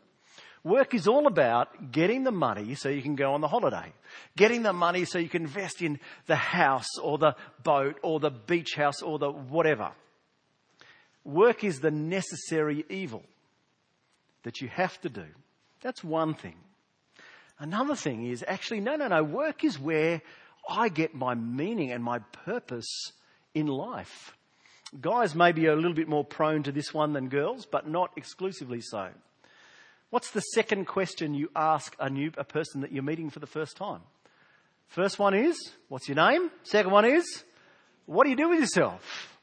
Work 0.63 0.93
is 0.93 1.07
all 1.07 1.25
about 1.25 1.91
getting 1.91 2.23
the 2.23 2.31
money 2.31 2.75
so 2.75 2.89
you 2.89 3.01
can 3.01 3.15
go 3.15 3.33
on 3.33 3.41
the 3.41 3.47
holiday. 3.47 3.91
Getting 4.37 4.61
the 4.61 4.73
money 4.73 5.05
so 5.05 5.17
you 5.17 5.29
can 5.29 5.43
invest 5.43 5.81
in 5.81 5.99
the 6.27 6.35
house 6.35 6.99
or 7.01 7.17
the 7.17 7.35
boat 7.63 7.97
or 8.03 8.19
the 8.19 8.29
beach 8.29 8.75
house 8.75 9.01
or 9.01 9.17
the 9.17 9.31
whatever. 9.31 9.91
Work 11.23 11.63
is 11.63 11.79
the 11.79 11.89
necessary 11.89 12.85
evil 12.89 13.23
that 14.43 14.61
you 14.61 14.67
have 14.67 14.99
to 15.01 15.09
do. 15.09 15.25
That's 15.81 16.03
one 16.03 16.35
thing. 16.35 16.55
Another 17.61 17.95
thing 17.95 18.25
is 18.25 18.43
actually, 18.47 18.79
no, 18.79 18.95
no, 18.95 19.07
no, 19.07 19.23
work 19.23 19.63
is 19.63 19.77
where 19.77 20.23
I 20.67 20.89
get 20.89 21.13
my 21.13 21.35
meaning 21.35 21.91
and 21.91 22.03
my 22.03 22.17
purpose 22.43 23.11
in 23.53 23.67
life. 23.67 24.35
Guys 24.99 25.35
may 25.35 25.51
be 25.51 25.67
a 25.67 25.75
little 25.75 25.93
bit 25.93 26.07
more 26.07 26.25
prone 26.25 26.63
to 26.63 26.71
this 26.71 26.91
one 26.91 27.13
than 27.13 27.29
girls, 27.29 27.67
but 27.67 27.87
not 27.87 28.13
exclusively 28.17 28.81
so. 28.81 29.09
What's 30.09 30.31
the 30.31 30.41
second 30.41 30.85
question 30.85 31.35
you 31.35 31.51
ask 31.55 31.95
a 31.99 32.09
new 32.09 32.31
a 32.35 32.43
person 32.43 32.81
that 32.81 32.91
you're 32.91 33.03
meeting 33.03 33.29
for 33.29 33.39
the 33.39 33.45
first 33.45 33.77
time? 33.77 34.01
First 34.87 35.19
one 35.19 35.35
is, 35.35 35.55
what's 35.87 36.09
your 36.09 36.15
name? 36.15 36.49
Second 36.63 36.91
one 36.91 37.05
is, 37.05 37.43
what 38.07 38.23
do 38.23 38.31
you 38.31 38.35
do 38.35 38.49
with 38.49 38.59
yourself? 38.59 39.37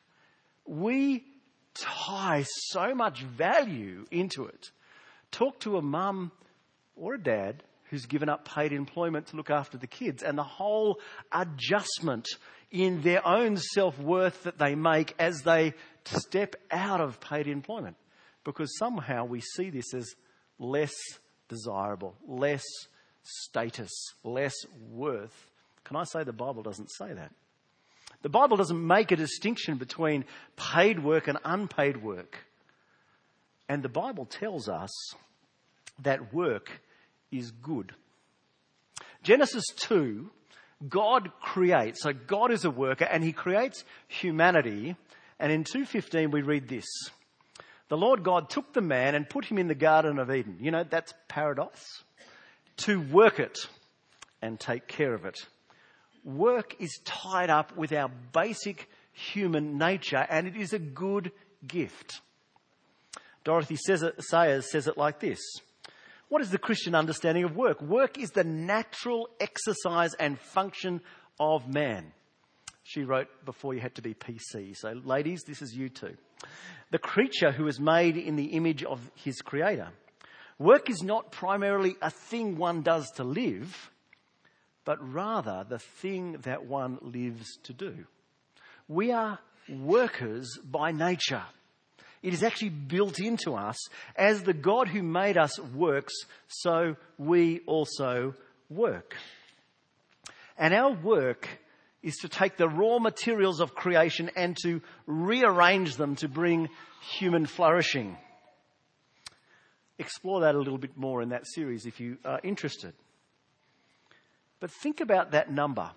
We 0.67 1.25
tie 1.73 2.45
so 2.67 2.97
much 2.97 3.23
value 3.23 4.07
into 4.11 4.47
it. 4.47 4.73
Talk 5.31 5.61
to 5.61 5.77
a 5.77 5.83
mum 5.83 6.33
or 6.97 7.15
a 7.15 7.23
dad 7.23 7.63
who's 7.91 8.07
given 8.07 8.29
up 8.29 8.45
paid 8.45 8.73
employment 8.73 9.27
to 9.29 9.37
look 9.37 9.51
after 9.51 9.79
the 9.79 9.87
kids 9.87 10.23
and 10.23 10.37
the 10.37 10.43
whole 10.43 11.01
adjustment 11.33 12.29
in 12.71 13.03
their 13.03 13.27
own 13.27 13.57
self-worth 13.57 14.45
that 14.45 14.59
they 14.59 14.75
make 14.75 15.15
as 15.19 15.43
they 15.43 15.75
step 16.05 16.57
out 16.71 17.01
of 17.01 17.21
paid 17.21 17.47
employment. 17.47 17.97
Because 18.45 18.77
somehow 18.79 19.25
we 19.25 19.41
see 19.41 19.71
this 19.71 19.95
as 19.95 20.15
less 20.59 20.95
desirable, 21.49 22.15
less 22.27 22.65
status, 23.23 23.91
less 24.25 24.55
worth. 24.91 25.49
Can 25.85 25.97
I 25.97 26.05
say 26.05 26.25
the 26.25 26.33
Bible 26.33 26.63
doesn't 26.63 26.91
say 26.91 27.13
that? 27.13 27.33
The 28.23 28.29
Bible 28.29 28.57
doesn't 28.57 28.87
make 28.87 29.13
a 29.13 29.17
distinction 29.17 29.79
between 29.79 30.25
paid 30.57 31.03
work 31.03 31.29
and 31.29 31.39
unpaid 31.45 32.03
work. 32.03 32.45
And 33.69 33.83
the 33.83 33.89
Bible 33.89 34.25
tells 34.25 34.69
us 34.69 34.91
that 36.03 36.33
work 36.33 36.81
is 37.31 37.51
good. 37.51 37.95
Genesis 39.23 39.65
2, 39.77 40.31
God 40.89 41.31
creates. 41.41 42.03
So 42.03 42.13
God 42.13 42.53
is 42.53 42.65
a 42.65 42.71
worker 42.71 43.05
and 43.05 43.25
he 43.25 43.33
creates 43.33 43.85
humanity. 44.07 44.97
And 45.39 45.53
in 45.53 45.65
2.15 45.65 46.31
we 46.31 46.43
read 46.43 46.69
this. 46.69 46.87
The 47.89 47.97
Lord 47.97 48.23
God 48.23 48.51
took 48.51 48.73
the 48.73 48.83
man 48.83 49.15
and 49.15 49.29
put 49.29 49.47
him 49.47 49.59
in 49.59 49.67
the 49.67 49.75
Garden 49.75 50.19
of 50.19 50.31
Eden. 50.31 50.59
You 50.61 50.71
know, 50.71 50.85
that's 50.89 51.15
paradise. 51.27 52.03
To 52.79 53.01
work 53.01 53.41
it 53.41 53.59
and 54.41 54.61
take 54.61 54.87
care 54.87 55.15
of 55.15 55.25
it. 55.25 55.39
Work 56.23 56.77
is 56.79 57.01
tied 57.05 57.51
up 57.51 57.77
with 57.77 57.93
our 57.93 58.11
basic 58.33 58.89
human 59.13 59.79
nature 59.79 60.27
and 60.29 60.47
it 60.47 60.57
is 60.57 60.73
a 60.73 60.79
good 60.79 61.33
gift. 61.67 62.21
Dorothy 63.43 63.77
Sayers 63.77 64.71
says 64.71 64.87
it 64.87 64.99
like 64.99 65.21
this. 65.21 65.41
What 66.29 66.43
is 66.43 66.51
the 66.51 66.59
Christian 66.59 66.95
understanding 66.95 67.45
of 67.45 67.57
work? 67.57 67.81
Work 67.81 68.19
is 68.19 68.31
the 68.31 68.45
natural 68.45 69.29
exercise 69.41 70.15
and 70.15 70.39
function 70.39 71.01
of 71.41 71.67
man. 71.67 72.13
She 72.83 73.03
wrote 73.03 73.29
before 73.45 73.75
you 73.75 73.81
had 73.81 73.95
to 73.97 74.03
be 74.03 74.15
PC. 74.15 74.77
So, 74.77 74.93
ladies, 75.05 75.43
this 75.47 75.63
is 75.63 75.75
you 75.75 75.89
too. 75.89 76.17
The 76.91 76.99
creature 76.99 77.53
who 77.53 77.67
is 77.67 77.81
made 77.81 78.17
in 78.17 78.37
the 78.37 78.47
image 78.47 78.85
of 78.85 79.01
his 79.15 79.41
creator. 79.41 79.89
Work 80.59 80.91
is 80.91 81.03
not 81.03 81.31
primarily 81.31 81.97
a 82.03 82.11
thing 82.11 82.57
one 82.57 82.83
does 82.83 83.11
to 83.13 83.25
live, 83.25 83.91
but 84.85 84.99
rather 85.13 85.65
the 85.69 85.79
thing 85.79 86.39
that 86.43 86.65
one 86.65 86.99
lives 87.01 87.59
to 87.65 87.73
do. 87.73 88.07
We 88.89 89.13
are 89.13 89.39
workers 89.69 90.59
by 90.65 90.93
nature. 90.93 91.45
It 92.23 92.35
is 92.35 92.43
actually 92.43 92.71
built 92.71 93.21
into 93.21 93.55
us. 93.55 93.77
As 94.17 94.43
the 94.43 94.53
God 94.53 94.89
who 94.89 95.03
made 95.03 95.39
us 95.39 95.59
works, 95.59 96.15
so 96.49 96.97
we 97.17 97.61
also 97.67 98.35
work. 98.69 99.15
And 100.57 100.75
our 100.75 100.93
work 100.93 101.49
is 102.03 102.17
to 102.19 102.29
take 102.29 102.57
the 102.57 102.69
raw 102.69 102.99
materials 102.99 103.61
of 103.61 103.75
creation 103.75 104.31
and 104.37 104.57
to 104.63 104.81
rearrange 105.07 105.97
them 105.97 106.17
to 106.17 106.29
bring 106.29 106.69
human 107.19 107.47
flourishing. 107.47 108.17
Explore 109.99 110.43
that 110.43 110.55
a 110.55 110.59
little 110.59 110.79
bit 110.79 110.97
more 110.97 111.23
in 111.23 111.31
that 111.31 111.47
series 111.47 111.87
if 111.87 112.01
you 112.01 112.19
are 112.25 112.41
interested. 112.43 112.95
But 114.61 114.71
think 114.71 115.01
about 115.01 115.33
that 115.33 115.51
number. 115.51 115.91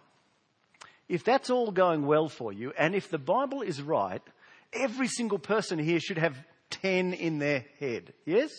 If 1.08 1.24
that's 1.24 1.50
all 1.50 1.72
going 1.72 2.06
well 2.06 2.30
for 2.30 2.54
you, 2.54 2.72
and 2.78 2.96
if 2.96 3.10
the 3.10 3.18
Bible 3.18 3.62
is 3.62 3.82
right, 3.82 4.22
Every 4.74 5.08
single 5.08 5.40
person 5.40 5.80
here 5.80 6.00
should 6.00 6.18
have 6.18 6.38
10 6.70 7.14
in 7.14 7.40
their 7.40 7.66
head. 7.80 8.14
Yes? 8.26 8.52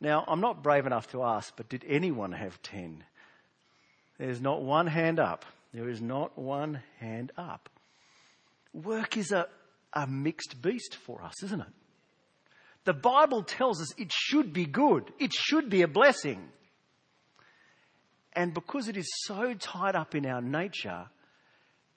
Now, 0.00 0.24
I'm 0.26 0.40
not 0.40 0.62
brave 0.62 0.86
enough 0.86 1.10
to 1.12 1.22
ask, 1.22 1.52
but 1.56 1.68
did 1.68 1.84
anyone 1.86 2.32
have 2.32 2.60
10? 2.62 3.04
There's 4.18 4.40
not 4.40 4.62
one 4.62 4.86
hand 4.86 5.18
up. 5.18 5.44
There 5.72 5.88
is 5.88 6.00
not 6.00 6.36
one 6.38 6.80
hand 6.98 7.32
up. 7.36 7.68
Work 8.72 9.16
is 9.16 9.32
a, 9.32 9.46
a 9.92 10.06
mixed 10.06 10.60
beast 10.60 10.96
for 10.96 11.22
us, 11.22 11.42
isn't 11.42 11.60
it? 11.60 11.72
The 12.84 12.94
Bible 12.94 13.42
tells 13.42 13.80
us 13.80 13.92
it 13.98 14.10
should 14.12 14.52
be 14.52 14.64
good. 14.64 15.12
It 15.18 15.32
should 15.32 15.68
be 15.68 15.82
a 15.82 15.88
blessing. 15.88 16.48
And 18.32 18.54
because 18.54 18.88
it 18.88 18.96
is 18.96 19.10
so 19.26 19.54
tied 19.54 19.94
up 19.94 20.14
in 20.14 20.24
our 20.24 20.40
nature, 20.40 21.06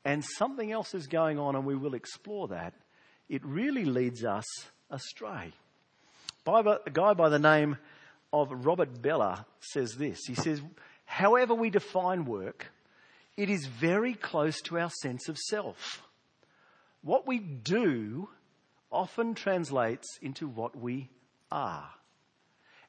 and 0.03 0.23
something 0.37 0.71
else 0.71 0.93
is 0.93 1.07
going 1.07 1.39
on, 1.39 1.55
and 1.55 1.65
we 1.65 1.75
will 1.75 1.93
explore 1.93 2.47
that, 2.49 2.73
it 3.29 3.45
really 3.45 3.85
leads 3.85 4.23
us 4.23 4.45
astray. 4.89 5.53
By 6.43 6.61
A 6.61 6.89
guy 6.89 7.13
by 7.13 7.29
the 7.29 7.39
name 7.39 7.77
of 8.33 8.49
Robert 8.51 9.01
Bellah 9.01 9.45
says 9.59 9.95
this. 9.95 10.19
He 10.25 10.35
says, 10.35 10.61
however 11.05 11.53
we 11.53 11.69
define 11.69 12.25
work, 12.25 12.71
it 13.37 13.49
is 13.49 13.65
very 13.67 14.13
close 14.13 14.59
to 14.61 14.79
our 14.79 14.89
sense 14.89 15.29
of 15.29 15.37
self. 15.37 16.01
What 17.03 17.27
we 17.27 17.39
do 17.39 18.29
often 18.91 19.33
translates 19.33 20.07
into 20.21 20.47
what 20.47 20.75
we 20.75 21.09
are. 21.51 21.89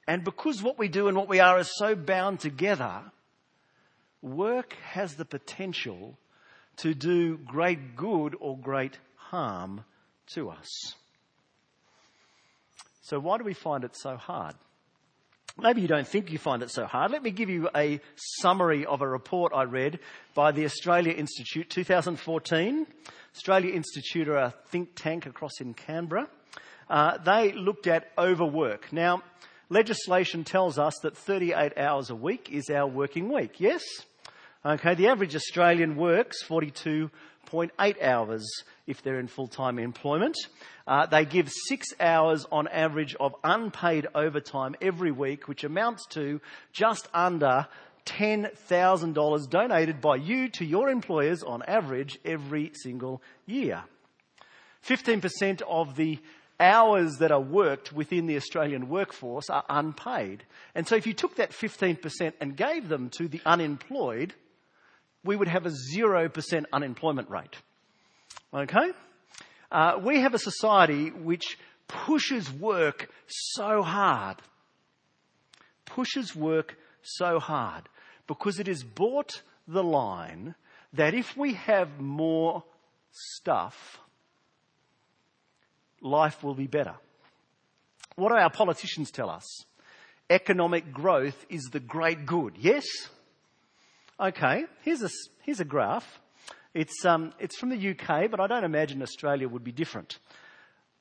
And 0.06 0.24
because 0.24 0.62
what 0.62 0.78
we 0.78 0.88
do 0.88 1.08
and 1.08 1.16
what 1.16 1.28
we 1.28 1.40
are 1.40 1.58
is 1.58 1.70
so 1.76 1.94
bound 1.94 2.40
together, 2.40 3.02
work 4.20 4.74
has 4.82 5.14
the 5.14 5.24
potential 5.24 6.18
to 6.78 6.94
do 6.94 7.36
great 7.38 7.96
good 7.96 8.36
or 8.40 8.58
great 8.58 8.98
harm 9.16 9.84
to 10.34 10.50
us. 10.50 10.94
So 13.02 13.18
why 13.18 13.38
do 13.38 13.44
we 13.44 13.54
find 13.54 13.84
it 13.84 13.96
so 13.96 14.16
hard? 14.16 14.54
Maybe 15.58 15.82
you 15.82 15.88
don't 15.88 16.08
think 16.08 16.32
you 16.32 16.38
find 16.38 16.62
it 16.62 16.70
so 16.70 16.86
hard. 16.86 17.10
Let 17.10 17.22
me 17.22 17.30
give 17.30 17.50
you 17.50 17.68
a 17.76 18.00
summary 18.16 18.86
of 18.86 19.02
a 19.02 19.08
report 19.08 19.52
I 19.54 19.64
read 19.64 19.98
by 20.34 20.50
the 20.52 20.64
Australia 20.64 21.12
Institute 21.12 21.68
2014. 21.68 22.86
Australia 23.34 23.74
Institute 23.74 24.28
are 24.28 24.36
a 24.36 24.54
think 24.68 24.90
tank 24.94 25.26
across 25.26 25.60
in 25.60 25.74
Canberra. 25.74 26.28
Uh, 26.88 27.18
they 27.18 27.52
looked 27.52 27.86
at 27.86 28.10
overwork. 28.16 28.92
Now, 28.92 29.22
legislation 29.68 30.44
tells 30.44 30.78
us 30.78 30.94
that 31.02 31.16
38 31.16 31.76
hours 31.76 32.08
a 32.08 32.14
week 32.14 32.48
is 32.50 32.70
our 32.70 32.86
working 32.86 33.30
week, 33.30 33.60
yes? 33.60 33.82
Okay, 34.64 34.94
the 34.94 35.08
average 35.08 35.34
Australian 35.34 35.96
works 35.96 36.44
42.8 36.44 38.00
hours 38.00 38.46
if 38.86 39.02
they're 39.02 39.18
in 39.18 39.26
full-time 39.26 39.80
employment. 39.80 40.36
Uh, 40.86 41.04
they 41.06 41.24
give 41.24 41.50
six 41.50 41.88
hours 41.98 42.46
on 42.52 42.68
average 42.68 43.16
of 43.16 43.34
unpaid 43.42 44.06
overtime 44.14 44.76
every 44.80 45.10
week, 45.10 45.48
which 45.48 45.64
amounts 45.64 46.06
to 46.10 46.40
just 46.72 47.08
under 47.12 47.66
$10,000 48.06 49.50
donated 49.50 50.00
by 50.00 50.14
you 50.14 50.48
to 50.50 50.64
your 50.64 50.88
employers 50.90 51.42
on 51.42 51.64
average 51.64 52.20
every 52.24 52.70
single 52.72 53.20
year. 53.46 53.82
15% 54.86 55.62
of 55.62 55.96
the 55.96 56.20
hours 56.60 57.16
that 57.18 57.32
are 57.32 57.40
worked 57.40 57.92
within 57.92 58.26
the 58.26 58.36
Australian 58.36 58.88
workforce 58.88 59.50
are 59.50 59.64
unpaid. 59.68 60.44
And 60.76 60.86
so 60.86 60.94
if 60.94 61.08
you 61.08 61.14
took 61.14 61.34
that 61.36 61.50
15% 61.50 62.34
and 62.40 62.56
gave 62.56 62.88
them 62.88 63.10
to 63.18 63.26
the 63.26 63.40
unemployed, 63.44 64.34
we 65.24 65.36
would 65.36 65.48
have 65.48 65.66
a 65.66 65.72
0% 65.94 66.64
unemployment 66.72 67.30
rate. 67.30 67.56
Okay? 68.52 68.90
Uh, 69.70 69.98
we 70.02 70.20
have 70.20 70.34
a 70.34 70.38
society 70.38 71.10
which 71.10 71.58
pushes 71.88 72.50
work 72.52 73.08
so 73.26 73.82
hard. 73.82 74.36
Pushes 75.84 76.34
work 76.34 76.76
so 77.02 77.38
hard 77.38 77.88
because 78.26 78.58
it 78.58 78.66
has 78.66 78.82
bought 78.82 79.42
the 79.66 79.82
line 79.82 80.54
that 80.92 81.14
if 81.14 81.36
we 81.36 81.54
have 81.54 82.00
more 82.00 82.64
stuff, 83.10 83.98
life 86.00 86.42
will 86.42 86.54
be 86.54 86.66
better. 86.66 86.94
What 88.16 88.30
do 88.30 88.34
our 88.34 88.50
politicians 88.50 89.10
tell 89.10 89.30
us? 89.30 89.64
Economic 90.28 90.92
growth 90.92 91.46
is 91.48 91.62
the 91.72 91.80
great 91.80 92.26
good. 92.26 92.56
Yes? 92.58 92.84
Okay, 94.22 94.66
here's 94.82 95.02
a, 95.02 95.10
here's 95.42 95.58
a 95.58 95.64
graph. 95.64 96.20
It's, 96.74 97.04
um, 97.04 97.32
it's 97.40 97.58
from 97.58 97.70
the 97.70 97.90
UK, 97.90 98.30
but 98.30 98.38
I 98.38 98.46
don't 98.46 98.62
imagine 98.62 99.02
Australia 99.02 99.48
would 99.48 99.64
be 99.64 99.72
different. 99.72 100.20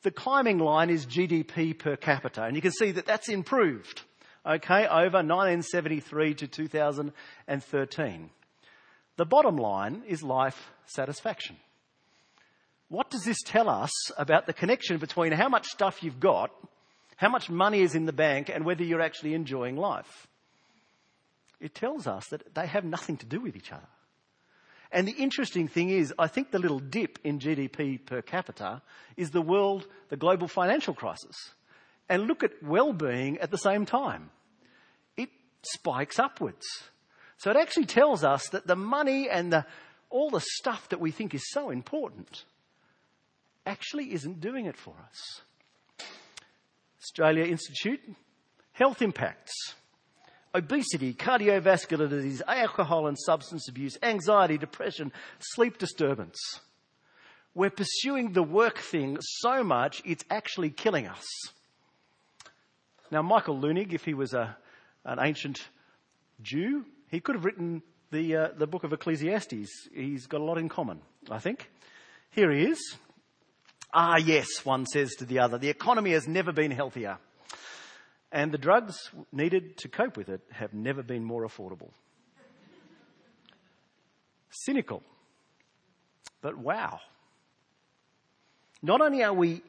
The 0.01 0.09
climbing 0.09 0.57
line 0.57 0.89
is 0.89 1.05
GDP 1.05 1.77
per 1.77 1.95
capita, 1.97 2.41
and 2.41 2.55
you 2.55 2.63
can 2.63 2.71
see 2.71 2.89
that 2.93 3.05
that's 3.05 3.29
improved 3.29 4.01
okay, 4.43 4.87
over 4.87 5.17
1973 5.17 6.33
to 6.33 6.47
2013. 6.47 8.29
The 9.17 9.25
bottom 9.25 9.55
line 9.55 10.01
is 10.07 10.23
life 10.23 10.71
satisfaction. 10.87 11.57
What 12.87 13.11
does 13.11 13.23
this 13.23 13.43
tell 13.45 13.69
us 13.69 13.91
about 14.17 14.47
the 14.47 14.53
connection 14.53 14.97
between 14.97 15.31
how 15.31 15.47
much 15.47 15.67
stuff 15.67 16.01
you've 16.01 16.19
got, 16.19 16.49
how 17.17 17.29
much 17.29 17.51
money 17.51 17.81
is 17.81 17.93
in 17.93 18.07
the 18.07 18.13
bank, 18.13 18.49
and 18.49 18.65
whether 18.65 18.83
you're 18.83 18.99
actually 18.99 19.35
enjoying 19.35 19.77
life? 19.77 20.27
It 21.61 21.75
tells 21.75 22.07
us 22.07 22.27
that 22.27 22.55
they 22.55 22.65
have 22.65 22.83
nothing 22.83 23.17
to 23.17 23.25
do 23.25 23.39
with 23.39 23.55
each 23.55 23.71
other. 23.71 23.87
And 24.91 25.07
the 25.07 25.13
interesting 25.13 25.67
thing 25.67 25.89
is, 25.89 26.13
I 26.19 26.27
think 26.27 26.51
the 26.51 26.59
little 26.59 26.79
dip 26.79 27.19
in 27.23 27.39
GDP 27.39 28.03
per 28.03 28.21
capita 28.21 28.81
is 29.15 29.31
the 29.31 29.41
world, 29.41 29.87
the 30.09 30.17
global 30.17 30.47
financial 30.47 30.93
crisis. 30.93 31.35
And 32.09 32.27
look 32.27 32.43
at 32.43 32.61
well-being 32.61 33.37
at 33.37 33.51
the 33.51 33.57
same 33.57 33.85
time. 33.85 34.31
It 35.15 35.29
spikes 35.61 36.19
upwards. 36.19 36.65
So 37.37 37.51
it 37.51 37.57
actually 37.57 37.85
tells 37.85 38.23
us 38.23 38.49
that 38.49 38.67
the 38.67 38.75
money 38.75 39.29
and 39.29 39.53
the, 39.53 39.65
all 40.09 40.29
the 40.29 40.41
stuff 40.41 40.89
that 40.89 40.99
we 40.99 41.11
think 41.11 41.33
is 41.33 41.49
so 41.51 41.69
important 41.69 42.43
actually 43.65 44.13
isn't 44.13 44.41
doing 44.41 44.65
it 44.65 44.75
for 44.75 44.95
us. 45.07 45.41
Australia 46.99 47.45
Institute, 47.45 48.01
health 48.73 49.01
impacts 49.01 49.75
obesity, 50.53 51.13
cardiovascular 51.13 52.09
disease, 52.09 52.41
alcohol 52.47 53.07
and 53.07 53.17
substance 53.17 53.67
abuse, 53.67 53.97
anxiety, 54.03 54.57
depression, 54.57 55.11
sleep 55.39 55.77
disturbance. 55.77 56.39
We're 57.53 57.69
pursuing 57.69 58.31
the 58.31 58.43
work 58.43 58.79
thing 58.79 59.17
so 59.21 59.63
much, 59.63 60.01
it's 60.05 60.23
actually 60.29 60.69
killing 60.69 61.07
us. 61.07 61.25
Now, 63.11 63.21
Michael 63.21 63.59
Leunig, 63.59 63.93
if 63.93 64.05
he 64.05 64.13
was 64.13 64.33
a, 64.33 64.55
an 65.03 65.19
ancient 65.21 65.67
Jew, 66.41 66.85
he 67.09 67.19
could 67.19 67.35
have 67.35 67.43
written 67.43 67.83
the, 68.11 68.35
uh, 68.35 68.47
the 68.57 68.67
book 68.67 68.85
of 68.85 68.93
Ecclesiastes. 68.93 69.89
He's 69.93 70.27
got 70.27 70.39
a 70.39 70.43
lot 70.43 70.57
in 70.57 70.69
common, 70.69 71.01
I 71.29 71.39
think. 71.39 71.69
Here 72.31 72.51
he 72.51 72.63
is. 72.63 72.95
Ah, 73.93 74.15
yes, 74.15 74.47
one 74.63 74.85
says 74.85 75.15
to 75.15 75.25
the 75.25 75.39
other, 75.39 75.57
the 75.57 75.69
economy 75.69 76.11
has 76.11 76.25
never 76.25 76.53
been 76.53 76.71
healthier. 76.71 77.17
And 78.31 78.51
the 78.51 78.57
drugs 78.57 79.09
needed 79.31 79.77
to 79.77 79.89
cope 79.89 80.15
with 80.15 80.29
it 80.29 80.41
have 80.51 80.73
never 80.73 81.03
been 81.03 81.23
more 81.23 81.45
affordable. 81.45 81.89
Cynical. 84.49 85.03
But 86.41 86.57
wow. 86.57 86.99
Not 88.81 89.01
only 89.01 89.23
are 89.23 89.33
we 89.33 89.61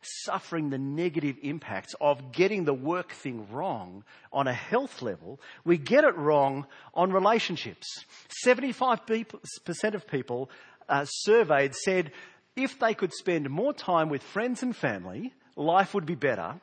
suffering 0.00 0.70
the 0.70 0.78
negative 0.78 1.36
impacts 1.42 1.94
of 2.00 2.32
getting 2.32 2.64
the 2.64 2.74
work 2.74 3.12
thing 3.12 3.46
wrong 3.50 4.04
on 4.32 4.46
a 4.46 4.52
health 4.52 5.02
level, 5.02 5.40
we 5.64 5.76
get 5.76 6.04
it 6.04 6.16
wrong 6.16 6.66
on 6.94 7.12
relationships. 7.12 8.04
75% 8.46 9.94
of 9.94 10.06
people 10.06 10.50
uh, 10.88 11.04
surveyed 11.04 11.74
said 11.74 12.12
if 12.56 12.78
they 12.78 12.94
could 12.94 13.12
spend 13.12 13.48
more 13.50 13.72
time 13.72 14.08
with 14.08 14.22
friends 14.22 14.62
and 14.62 14.74
family, 14.74 15.34
life 15.56 15.94
would 15.94 16.06
be 16.06 16.14
better 16.14 16.60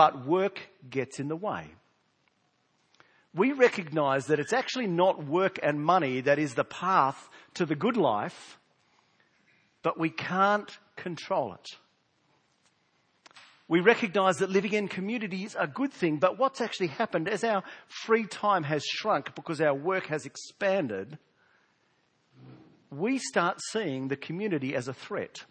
but 0.00 0.26
work 0.26 0.58
gets 0.88 1.20
in 1.20 1.28
the 1.28 1.36
way. 1.36 1.66
We 3.34 3.52
recognize 3.52 4.28
that 4.28 4.40
it's 4.40 4.54
actually 4.54 4.86
not 4.86 5.26
work 5.26 5.58
and 5.62 5.78
money 5.78 6.22
that 6.22 6.38
is 6.38 6.54
the 6.54 6.64
path 6.64 7.28
to 7.52 7.66
the 7.66 7.74
good 7.74 7.98
life, 7.98 8.58
but 9.82 10.00
we 10.00 10.08
can't 10.08 10.70
control 10.96 11.52
it. 11.52 11.66
We 13.68 13.80
recognize 13.80 14.38
that 14.38 14.48
living 14.48 14.72
in 14.72 14.88
community 14.88 15.44
is 15.44 15.54
a 15.60 15.66
good 15.66 15.92
thing, 15.92 16.16
but 16.16 16.38
what's 16.38 16.62
actually 16.62 16.86
happened 16.86 17.28
as 17.28 17.44
our 17.44 17.62
free 17.86 18.24
time 18.24 18.62
has 18.62 18.82
shrunk 18.82 19.34
because 19.34 19.60
our 19.60 19.74
work 19.74 20.06
has 20.06 20.24
expanded, 20.24 21.18
we 22.90 23.18
start 23.18 23.58
seeing 23.68 24.08
the 24.08 24.16
community 24.16 24.74
as 24.74 24.88
a 24.88 24.94
threat 24.94 25.44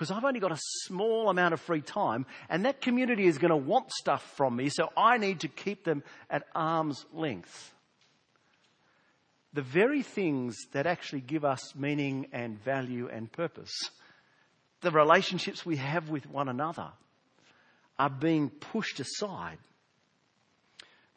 because 0.00 0.10
I've 0.10 0.24
only 0.24 0.40
got 0.40 0.50
a 0.50 0.58
small 0.86 1.28
amount 1.28 1.52
of 1.52 1.60
free 1.60 1.82
time 1.82 2.24
and 2.48 2.64
that 2.64 2.80
community 2.80 3.26
is 3.26 3.36
going 3.36 3.50
to 3.50 3.56
want 3.56 3.92
stuff 3.92 4.22
from 4.34 4.56
me, 4.56 4.70
so 4.70 4.88
I 4.96 5.18
need 5.18 5.40
to 5.40 5.48
keep 5.48 5.84
them 5.84 6.02
at 6.30 6.46
arm's 6.54 7.04
length. 7.12 7.74
The 9.52 9.60
very 9.60 10.02
things 10.02 10.56
that 10.72 10.86
actually 10.86 11.20
give 11.20 11.44
us 11.44 11.76
meaning 11.76 12.28
and 12.32 12.58
value 12.64 13.10
and 13.12 13.30
purpose, 13.30 13.74
the 14.80 14.90
relationships 14.90 15.66
we 15.66 15.76
have 15.76 16.08
with 16.08 16.26
one 16.30 16.48
another, 16.48 16.92
are 17.98 18.08
being 18.08 18.48
pushed 18.48 19.00
aside 19.00 19.58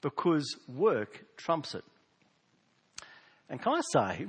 because 0.01 0.57
work 0.67 1.23
trumps 1.37 1.73
it. 1.73 1.85
And 3.47 3.61
can 3.61 3.75
I 3.75 3.81
say, 3.93 4.27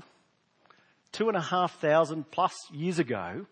two 1.11 1.27
and 1.27 1.37
a 1.37 1.43
half 1.43 1.81
thousand 1.81 2.31
plus 2.31 2.55
years 2.73 3.01
ago, 3.01 3.47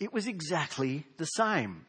it 0.00 0.12
was 0.12 0.26
exactly 0.26 1.06
the 1.18 1.26
same. 1.26 1.84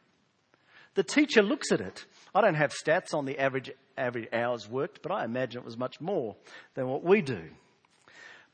The 0.96 1.04
teacher 1.04 1.42
looks 1.42 1.72
at 1.72 1.80
it. 1.80 2.06
I 2.36 2.42
don't 2.42 2.56
have 2.56 2.74
stats 2.74 3.14
on 3.14 3.26
the 3.26 3.40
average, 3.40 3.72
average 3.98 4.28
hours 4.34 4.70
worked, 4.70 5.02
but 5.02 5.12
I 5.12 5.24
imagine 5.24 5.62
it 5.62 5.66
was 5.66 5.78
much 5.78 6.02
more 6.02 6.36
than 6.76 6.88
what 6.88 7.04
we 7.04 7.22
do. 7.22 7.42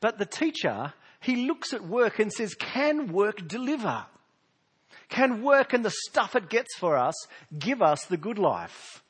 But 0.00 0.18
the 0.18 0.26
teacher, 0.26 0.92
he 1.20 1.46
looks 1.46 1.72
at 1.72 1.84
work 1.84 2.20
and 2.20 2.32
says, 2.32 2.54
can 2.54 3.12
work 3.12 3.46
deliver? 3.48 4.06
Can 5.08 5.42
work 5.42 5.72
and 5.72 5.84
the 5.84 5.94
stuff 6.08 6.36
it 6.36 6.48
gets 6.48 6.76
for 6.78 6.96
us 6.96 7.14
give 7.58 7.82
us 7.82 8.04
the 8.04 8.16
good 8.16 8.38
life? 8.38 9.02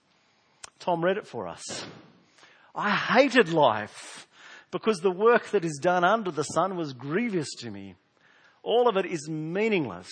Tom 0.78 1.04
read 1.04 1.18
it 1.18 1.26
for 1.26 1.46
us. 1.46 1.62
I 2.74 2.90
hated 2.90 3.52
life 3.52 4.26
because 4.70 5.00
the 5.00 5.10
work 5.10 5.50
that 5.50 5.64
is 5.64 5.78
done 5.82 6.04
under 6.04 6.30
the 6.30 6.44
sun 6.44 6.76
was 6.76 6.92
grievous 6.92 7.48
to 7.58 7.70
me. 7.70 7.96
All 8.62 8.88
of 8.88 8.96
it 8.96 9.06
is 9.06 9.28
meaningless, 9.28 10.10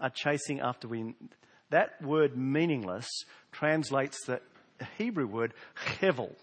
are 0.00 0.10
chasing 0.10 0.60
after 0.60 0.88
wind. 0.88 1.14
That 1.70 2.00
word 2.02 2.36
meaningless 2.36 3.08
translates 3.52 4.24
the 4.24 4.40
Hebrew 4.96 5.26
word 5.26 5.54
hevel, 6.00 6.34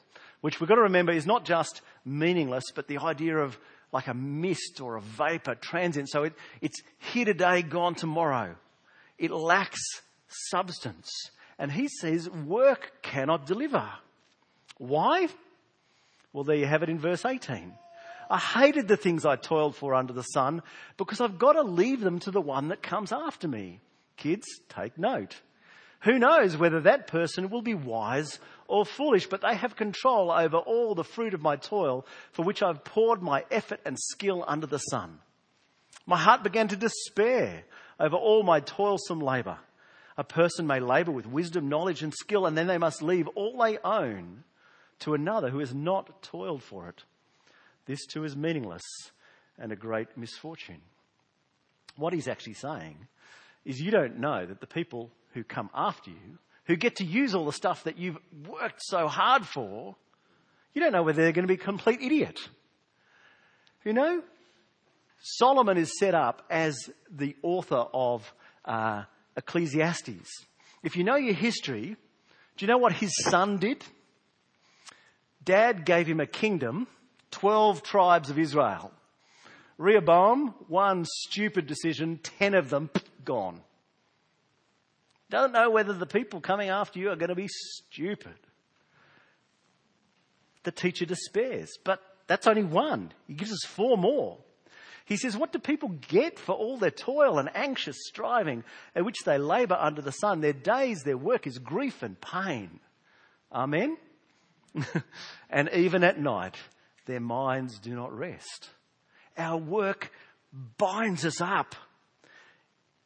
which 0.41 0.59
we've 0.59 0.69
got 0.69 0.75
to 0.75 0.81
remember 0.81 1.11
is 1.11 1.25
not 1.25 1.45
just 1.45 1.81
meaningless, 2.03 2.65
but 2.73 2.87
the 2.87 2.99
idea 2.99 3.37
of 3.37 3.57
like 3.91 4.07
a 4.07 4.13
mist 4.13 4.81
or 4.81 4.97
a 4.97 5.01
vapor, 5.01 5.55
transient. 5.55 6.09
So 6.09 6.23
it, 6.23 6.33
it's 6.61 6.81
here 7.13 7.25
today, 7.25 7.61
gone 7.61 7.95
tomorrow. 7.95 8.55
It 9.17 9.31
lacks 9.31 9.81
substance. 10.27 11.09
And 11.57 11.71
he 11.71 11.87
says 11.87 12.29
work 12.29 12.91
cannot 13.01 13.45
deliver. 13.45 13.89
Why? 14.77 15.29
Well, 16.33 16.43
there 16.43 16.57
you 16.57 16.65
have 16.65 16.83
it 16.83 16.89
in 16.89 16.99
verse 16.99 17.25
18. 17.25 17.73
I 18.29 18.37
hated 18.37 18.87
the 18.87 18.97
things 18.97 19.25
I 19.25 19.35
toiled 19.35 19.75
for 19.75 19.93
under 19.93 20.13
the 20.13 20.23
sun 20.23 20.61
because 20.97 21.21
I've 21.21 21.37
got 21.37 21.53
to 21.53 21.61
leave 21.61 22.01
them 22.01 22.19
to 22.19 22.31
the 22.31 22.41
one 22.41 22.69
that 22.69 22.81
comes 22.81 23.11
after 23.11 23.47
me. 23.47 23.81
Kids, 24.17 24.45
take 24.69 24.97
note. 24.97 25.35
Who 26.01 26.19
knows 26.19 26.55
whether 26.55 26.81
that 26.81 27.07
person 27.07 27.49
will 27.49 27.61
be 27.61 27.73
wise 27.73 28.39
or 28.67 28.85
foolish, 28.85 29.27
but 29.27 29.41
they 29.41 29.55
have 29.55 29.75
control 29.75 30.31
over 30.31 30.57
all 30.57 30.95
the 30.95 31.03
fruit 31.03 31.33
of 31.33 31.41
my 31.41 31.55
toil 31.55 32.05
for 32.31 32.43
which 32.43 32.61
I've 32.61 32.83
poured 32.83 33.21
my 33.21 33.43
effort 33.49 33.79
and 33.85 33.97
skill 33.99 34.43
under 34.47 34.67
the 34.67 34.77
sun. 34.77 35.19
My 36.05 36.17
heart 36.17 36.43
began 36.43 36.67
to 36.69 36.75
despair 36.75 37.63
over 37.99 38.15
all 38.15 38.43
my 38.43 38.59
toilsome 38.59 39.19
labour. 39.19 39.57
A 40.17 40.23
person 40.23 40.67
may 40.67 40.79
labour 40.79 41.11
with 41.11 41.25
wisdom, 41.25 41.69
knowledge 41.69 42.03
and 42.03 42.13
skill 42.13 42.45
and 42.45 42.57
then 42.57 42.67
they 42.67 42.77
must 42.77 43.01
leave 43.01 43.27
all 43.29 43.57
they 43.57 43.77
own 43.83 44.43
to 44.99 45.13
another 45.13 45.49
who 45.49 45.59
has 45.59 45.73
not 45.73 46.21
toiled 46.21 46.63
for 46.63 46.87
it. 46.87 47.03
This 47.85 48.05
too 48.05 48.23
is 48.23 48.35
meaningless 48.35 48.83
and 49.57 49.71
a 49.71 49.75
great 49.75 50.17
misfortune. 50.17 50.81
What 51.97 52.13
he's 52.13 52.27
actually 52.27 52.55
saying 52.55 53.07
is 53.63 53.79
you 53.79 53.91
don't 53.91 54.19
know 54.19 54.45
that 54.45 54.59
the 54.59 54.67
people 54.67 55.11
who 55.33 55.43
come 55.43 55.69
after 55.73 56.11
you, 56.11 56.37
who 56.65 56.75
get 56.75 56.97
to 56.97 57.05
use 57.05 57.35
all 57.35 57.45
the 57.45 57.53
stuff 57.53 57.83
that 57.83 57.97
you've 57.97 58.17
worked 58.47 58.81
so 58.81 59.07
hard 59.07 59.45
for, 59.45 59.95
you 60.73 60.81
don't 60.81 60.91
know 60.91 61.03
whether 61.03 61.21
they're 61.21 61.31
going 61.31 61.47
to 61.47 61.53
be 61.53 61.61
a 61.61 61.63
complete 61.63 62.01
idiot. 62.01 62.39
You 63.83 63.93
know? 63.93 64.21
Solomon 65.21 65.77
is 65.77 65.97
set 65.97 66.13
up 66.13 66.43
as 66.49 66.77
the 67.09 67.35
author 67.41 67.85
of 67.93 68.31
uh, 68.65 69.03
Ecclesiastes. 69.37 70.45
If 70.83 70.95
you 70.95 71.03
know 71.03 71.15
your 71.15 71.33
history, 71.33 71.95
do 72.57 72.65
you 72.65 72.67
know 72.67 72.77
what 72.77 72.93
his 72.93 73.11
son 73.23 73.57
did? 73.57 73.83
Dad 75.43 75.85
gave 75.85 76.07
him 76.07 76.19
a 76.19 76.27
kingdom 76.27 76.87
12 77.35 77.83
tribes 77.83 78.29
of 78.29 78.39
Israel. 78.39 78.91
Rehoboam, 79.77 80.53
one 80.69 81.05
stupid 81.05 81.67
decision, 81.67 82.19
10 82.39 82.53
of 82.53 82.69
them 82.69 82.89
gone. 83.25 83.61
Don't 85.29 85.51
know 85.51 85.69
whether 85.69 85.91
the 85.91 86.05
people 86.05 86.39
coming 86.39 86.69
after 86.69 86.97
you 86.97 87.09
are 87.09 87.17
going 87.17 87.29
to 87.29 87.35
be 87.35 87.49
stupid. 87.49 88.35
The 90.63 90.71
teacher 90.71 91.05
despairs, 91.05 91.77
but 91.83 92.01
that's 92.27 92.47
only 92.47 92.63
one. 92.63 93.11
He 93.27 93.33
gives 93.33 93.51
us 93.51 93.65
four 93.65 93.97
more. 93.97 94.37
He 95.03 95.17
says, 95.17 95.35
What 95.35 95.51
do 95.51 95.59
people 95.59 95.89
get 96.07 96.39
for 96.39 96.55
all 96.55 96.77
their 96.77 96.89
toil 96.89 97.37
and 97.37 97.49
anxious 97.53 97.97
striving 98.07 98.63
at 98.95 99.03
which 99.03 99.23
they 99.25 99.37
labour 99.37 99.77
under 99.77 100.01
the 100.01 100.11
sun? 100.11 100.39
Their 100.39 100.53
days, 100.53 101.03
their 101.03 101.17
work 101.17 101.47
is 101.47 101.59
grief 101.59 102.01
and 102.01 102.19
pain. 102.19 102.79
Amen? 103.51 103.97
and 105.49 105.69
even 105.73 106.03
at 106.03 106.19
night, 106.19 106.55
their 107.05 107.19
minds 107.19 107.79
do 107.79 107.95
not 107.95 108.15
rest. 108.17 108.69
Our 109.37 109.57
work 109.57 110.11
binds 110.77 111.25
us 111.25 111.41
up. 111.41 111.75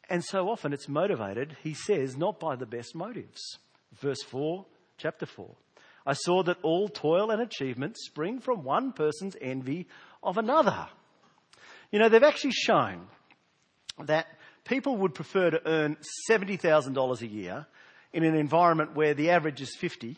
And 0.09 0.23
so 0.23 0.49
often 0.49 0.73
it's 0.73 0.89
motivated, 0.89 1.55
he 1.61 1.73
says, 1.73 2.17
not 2.17 2.39
by 2.39 2.55
the 2.55 2.65
best 2.65 2.95
motives. 2.95 3.59
Verse 3.93 4.21
4, 4.23 4.65
chapter 4.97 5.25
4. 5.25 5.49
I 6.05 6.13
saw 6.13 6.41
that 6.43 6.57
all 6.63 6.89
toil 6.89 7.29
and 7.29 7.41
achievement 7.41 7.97
spring 7.97 8.39
from 8.39 8.63
one 8.63 8.93
person's 8.93 9.35
envy 9.39 9.87
of 10.23 10.37
another. 10.37 10.87
You 11.91 11.99
know, 11.99 12.09
they've 12.09 12.23
actually 12.23 12.53
shown 12.53 13.07
that 14.05 14.27
people 14.65 14.97
would 14.97 15.13
prefer 15.13 15.51
to 15.51 15.61
earn 15.67 15.97
$70,000 16.29 17.21
a 17.21 17.27
year 17.27 17.67
in 18.13 18.23
an 18.23 18.35
environment 18.35 18.95
where 18.95 19.13
the 19.13 19.29
average 19.31 19.61
is 19.61 19.75
50 19.75 20.17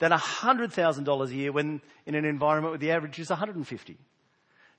than 0.00 0.10
$100,000 0.10 1.28
a 1.28 1.34
year 1.34 1.52
when 1.52 1.80
in 2.06 2.14
an 2.14 2.24
environment 2.24 2.72
where 2.72 2.78
the 2.78 2.90
average 2.90 3.18
is 3.18 3.30
150. 3.30 3.98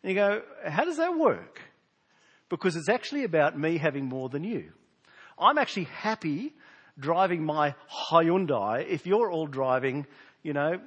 And 0.03 0.09
you 0.09 0.15
go, 0.15 0.41
how 0.67 0.83
does 0.83 0.97
that 0.97 1.17
work? 1.17 1.61
Because 2.49 2.75
it's 2.75 2.89
actually 2.89 3.23
about 3.23 3.57
me 3.57 3.77
having 3.77 4.05
more 4.05 4.29
than 4.29 4.43
you. 4.43 4.71
I'm 5.39 5.57
actually 5.57 5.85
happy 5.85 6.53
driving 6.99 7.45
my 7.45 7.75
Hyundai 8.09 8.85
if 8.87 9.05
you're 9.05 9.31
all 9.31 9.47
driving, 9.47 10.05
you 10.43 10.53
know, 10.53 10.81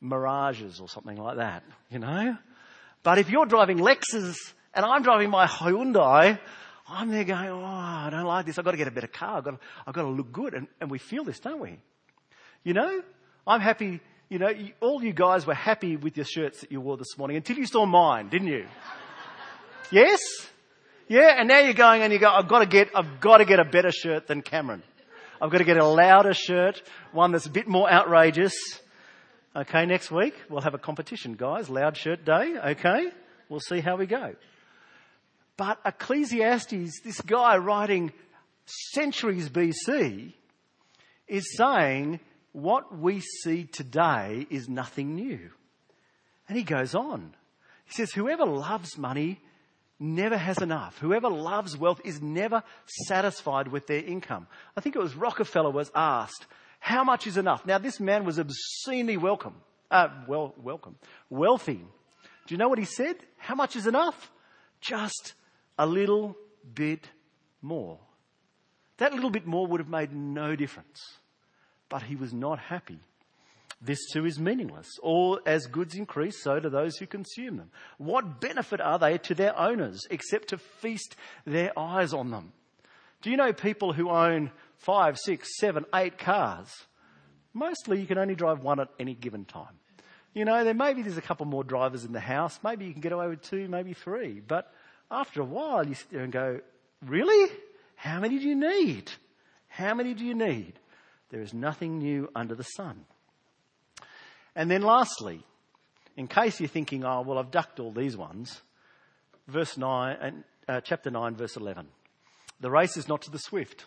Mirages 0.00 0.80
or 0.80 0.88
something 0.88 1.16
like 1.16 1.36
that, 1.36 1.64
you 1.90 1.98
know? 1.98 2.36
But 3.02 3.18
if 3.18 3.28
you're 3.28 3.46
driving 3.46 3.78
Lexus 3.78 4.36
and 4.72 4.84
I'm 4.84 5.02
driving 5.02 5.30
my 5.30 5.46
Hyundai, 5.46 6.38
I'm 6.88 7.10
there 7.10 7.24
going, 7.24 7.48
oh, 7.48 7.64
I 7.64 8.08
don't 8.10 8.24
like 8.24 8.46
this. 8.46 8.58
I've 8.58 8.64
got 8.64 8.72
to 8.72 8.76
get 8.76 8.88
a 8.88 8.92
better 8.92 9.08
car. 9.08 9.38
I've 9.38 9.44
got 9.44 9.50
to, 9.52 9.58
I've 9.86 9.94
got 9.94 10.02
to 10.02 10.08
look 10.08 10.32
good. 10.32 10.54
And, 10.54 10.68
and 10.80 10.90
we 10.90 10.98
feel 10.98 11.24
this, 11.24 11.40
don't 11.40 11.60
we? 11.60 11.80
You 12.62 12.74
know, 12.74 13.02
I'm 13.46 13.60
happy, 13.60 14.00
you 14.28 14.38
know, 14.38 14.50
all 14.80 15.02
you 15.02 15.12
guys 15.12 15.46
were 15.46 15.54
happy 15.54 15.96
with 15.96 16.16
your 16.16 16.24
shirts 16.24 16.60
that 16.62 16.72
you 16.72 16.80
wore 16.80 16.96
this 16.96 17.18
morning 17.18 17.36
until 17.36 17.56
you 17.56 17.66
saw 17.66 17.84
mine, 17.84 18.28
didn't 18.28 18.48
you? 18.48 18.66
yes? 19.90 20.20
Yeah, 21.08 21.34
and 21.38 21.48
now 21.48 21.60
you're 21.60 21.74
going 21.74 22.02
and 22.02 22.12
you 22.12 22.18
go, 22.18 22.28
I've 22.28 22.48
got 22.48 22.60
to 22.60 22.66
get, 22.66 22.88
I've 22.94 23.20
got 23.20 23.38
to 23.38 23.44
get 23.44 23.60
a 23.60 23.64
better 23.64 23.90
shirt 23.90 24.26
than 24.26 24.40
Cameron. 24.40 24.82
I've 25.40 25.50
got 25.50 25.58
to 25.58 25.64
get 25.64 25.76
a 25.76 25.84
louder 25.84 26.32
shirt, 26.32 26.82
one 27.12 27.32
that's 27.32 27.44
a 27.44 27.50
bit 27.50 27.68
more 27.68 27.90
outrageous. 27.90 28.54
Okay, 29.54 29.84
next 29.84 30.10
week 30.10 30.34
we'll 30.48 30.62
have 30.62 30.74
a 30.74 30.78
competition, 30.78 31.34
guys. 31.34 31.68
Loud 31.68 31.96
shirt 31.96 32.24
day. 32.24 32.54
Okay, 32.70 33.10
we'll 33.50 33.60
see 33.60 33.80
how 33.80 33.96
we 33.96 34.06
go. 34.06 34.34
But 35.56 35.78
Ecclesiastes, 35.84 37.00
this 37.04 37.20
guy 37.20 37.58
writing 37.58 38.12
centuries 38.64 39.50
BC, 39.50 40.32
is 41.28 41.56
saying 41.56 42.20
what 42.54 42.96
we 42.96 43.18
see 43.18 43.64
today 43.64 44.46
is 44.48 44.68
nothing 44.68 45.16
new. 45.16 45.50
And 46.48 46.56
he 46.56 46.62
goes 46.62 46.94
on. 46.94 47.34
He 47.84 47.92
says, 47.92 48.12
whoever 48.12 48.46
loves 48.46 48.96
money 48.96 49.40
never 49.98 50.36
has 50.36 50.58
enough. 50.58 50.98
Whoever 50.98 51.28
loves 51.28 51.76
wealth 51.76 52.00
is 52.04 52.22
never 52.22 52.62
satisfied 53.06 53.68
with 53.68 53.88
their 53.88 54.04
income. 54.04 54.46
I 54.76 54.80
think 54.80 54.94
it 54.94 55.00
was 55.00 55.16
Rockefeller 55.16 55.72
was 55.72 55.90
asked, 55.96 56.46
how 56.78 57.02
much 57.02 57.26
is 57.26 57.36
enough? 57.36 57.66
Now 57.66 57.78
this 57.78 57.98
man 57.98 58.24
was 58.24 58.38
obscenely 58.38 59.16
welcome, 59.16 59.56
uh, 59.90 60.08
well, 60.28 60.54
welcome, 60.56 60.96
wealthy. 61.28 61.84
Do 62.46 62.54
you 62.54 62.56
know 62.56 62.68
what 62.68 62.78
he 62.78 62.84
said? 62.84 63.16
How 63.36 63.56
much 63.56 63.74
is 63.74 63.88
enough? 63.88 64.30
Just 64.80 65.34
a 65.76 65.86
little 65.86 66.36
bit 66.72 67.08
more. 67.60 67.98
That 68.98 69.12
little 69.12 69.30
bit 69.30 69.44
more 69.44 69.66
would 69.66 69.80
have 69.80 69.88
made 69.88 70.14
no 70.14 70.54
difference. 70.54 71.18
But 71.94 72.02
he 72.02 72.16
was 72.16 72.32
not 72.32 72.58
happy 72.58 72.98
this 73.84 73.98
too 74.10 74.24
is 74.24 74.38
meaningless. 74.38 74.88
Or 75.02 75.40
as 75.46 75.66
goods 75.66 75.94
increase, 75.94 76.42
so 76.42 76.58
do 76.58 76.68
those 76.68 76.96
who 76.96 77.06
consume 77.06 77.58
them. 77.58 77.70
What 77.98 78.40
benefit 78.40 78.80
are 78.80 78.98
they 78.98 79.18
to 79.18 79.34
their 79.34 79.56
owners 79.58 80.06
except 80.10 80.48
to 80.48 80.58
feast 80.58 81.16
their 81.44 81.78
eyes 81.78 82.12
on 82.12 82.30
them? 82.30 82.52
Do 83.22 83.30
you 83.30 83.36
know 83.36 83.52
people 83.52 83.92
who 83.92 84.10
own 84.10 84.50
five, 84.78 85.18
six, 85.18 85.58
seven, 85.58 85.84
eight 85.94 86.18
cars? 86.18 86.68
Mostly 87.52 88.00
you 88.00 88.06
can 88.06 88.18
only 88.18 88.34
drive 88.34 88.62
one 88.62 88.80
at 88.80 88.88
any 88.98 89.14
given 89.14 89.44
time. 89.44 89.78
You 90.34 90.44
know, 90.44 90.64
there 90.64 90.74
maybe 90.74 91.02
there's 91.02 91.16
a 91.16 91.22
couple 91.22 91.46
more 91.46 91.62
drivers 91.62 92.04
in 92.04 92.12
the 92.12 92.20
house. 92.20 92.58
Maybe 92.64 92.86
you 92.86 92.92
can 92.92 93.00
get 93.00 93.12
away 93.12 93.28
with 93.28 93.42
two, 93.42 93.68
maybe 93.68 93.92
three. 93.92 94.40
But 94.40 94.72
after 95.10 95.40
a 95.40 95.44
while, 95.44 95.86
you 95.86 95.94
sit 95.94 96.10
there 96.10 96.24
and 96.24 96.32
go, 96.32 96.60
really? 97.04 97.52
How 97.94 98.18
many 98.18 98.38
do 98.38 98.48
you 98.48 98.56
need? 98.56 99.12
How 99.68 99.94
many 99.94 100.14
do 100.14 100.24
you 100.24 100.34
need? 100.34 100.74
There 101.34 101.42
is 101.42 101.52
nothing 101.52 101.98
new 101.98 102.30
under 102.36 102.54
the 102.54 102.62
sun. 102.62 103.06
And 104.54 104.70
then 104.70 104.82
lastly, 104.82 105.42
in 106.16 106.28
case 106.28 106.60
you're 106.60 106.68
thinking, 106.68 107.04
oh, 107.04 107.22
well, 107.22 107.38
I've 107.38 107.50
ducked 107.50 107.80
all 107.80 107.90
these 107.90 108.16
ones, 108.16 108.62
verse 109.48 109.76
9, 109.76 110.44
uh, 110.68 110.80
chapter 110.82 111.10
9, 111.10 111.34
verse 111.34 111.56
11. 111.56 111.88
The 112.60 112.70
race 112.70 112.96
is 112.96 113.08
not 113.08 113.22
to 113.22 113.32
the 113.32 113.40
swift, 113.40 113.86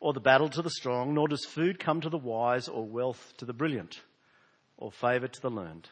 or 0.00 0.14
the 0.14 0.20
battle 0.20 0.48
to 0.48 0.62
the 0.62 0.70
strong, 0.70 1.12
nor 1.12 1.28
does 1.28 1.44
food 1.44 1.78
come 1.78 2.00
to 2.00 2.08
the 2.08 2.16
wise, 2.16 2.68
or 2.68 2.86
wealth 2.86 3.34
to 3.36 3.44
the 3.44 3.52
brilliant, 3.52 4.00
or 4.78 4.90
favour 4.90 5.28
to 5.28 5.40
the 5.42 5.50
learned. 5.50 5.90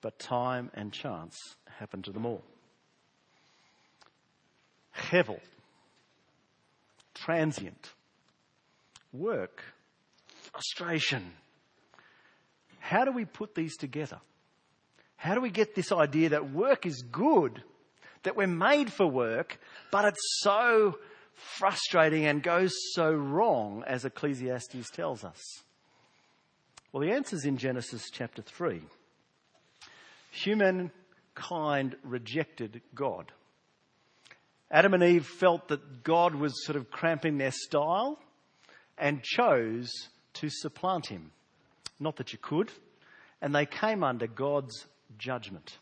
But 0.00 0.18
time 0.18 0.72
and 0.74 0.92
chance 0.92 1.36
happen 1.78 2.02
to 2.02 2.10
them 2.10 2.26
all. 2.26 2.42
Hevel, 4.92 5.38
transient, 7.14 7.92
work, 9.12 9.62
frustration, 10.52 11.32
how 12.78 13.04
do 13.04 13.12
we 13.12 13.24
put 13.24 13.54
these 13.54 13.76
together? 13.76 14.20
How 15.16 15.34
do 15.34 15.40
we 15.40 15.50
get 15.50 15.74
this 15.74 15.92
idea 15.92 16.30
that 16.30 16.52
work 16.52 16.86
is 16.86 17.02
good, 17.02 17.62
that 18.22 18.36
we're 18.36 18.46
made 18.46 18.92
for 18.92 19.06
work, 19.06 19.60
but 19.92 20.06
it's 20.06 20.40
so 20.40 20.98
frustrating 21.56 22.26
and 22.26 22.42
goes 22.42 22.72
so 22.92 23.12
wrong 23.12 23.84
as 23.86 24.04
Ecclesiastes 24.04 24.90
tells 24.90 25.24
us? 25.24 25.40
Well, 26.92 27.02
the 27.02 27.12
answer's 27.12 27.44
in 27.44 27.58
Genesis 27.58 28.10
chapter 28.10 28.42
3. 28.42 28.82
Humankind 30.32 31.96
rejected 32.02 32.80
God. 32.94 33.30
Adam 34.70 34.94
and 34.94 35.02
Eve 35.02 35.26
felt 35.26 35.68
that 35.68 36.02
God 36.02 36.34
was 36.34 36.64
sort 36.64 36.76
of 36.76 36.90
cramping 36.90 37.38
their 37.38 37.52
style 37.52 38.18
and 39.00 39.22
chose 39.22 39.90
to 40.34 40.48
supplant 40.48 41.06
him. 41.06 41.32
Not 41.98 42.16
that 42.16 42.32
you 42.32 42.38
could. 42.40 42.70
And 43.42 43.54
they 43.54 43.66
came 43.66 44.04
under 44.04 44.26
God's 44.26 44.86
judgment. 45.18 45.78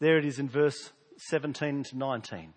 There 0.00 0.18
it 0.18 0.26
is 0.26 0.38
in 0.38 0.48
verse 0.48 0.92
17 1.16 1.84
to 1.84 1.96
19. 1.96 2.52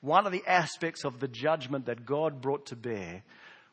One 0.00 0.26
of 0.26 0.32
the 0.32 0.42
aspects 0.48 1.04
of 1.04 1.20
the 1.20 1.28
judgment 1.28 1.86
that 1.86 2.04
God 2.04 2.40
brought 2.40 2.66
to 2.66 2.76
bear 2.76 3.22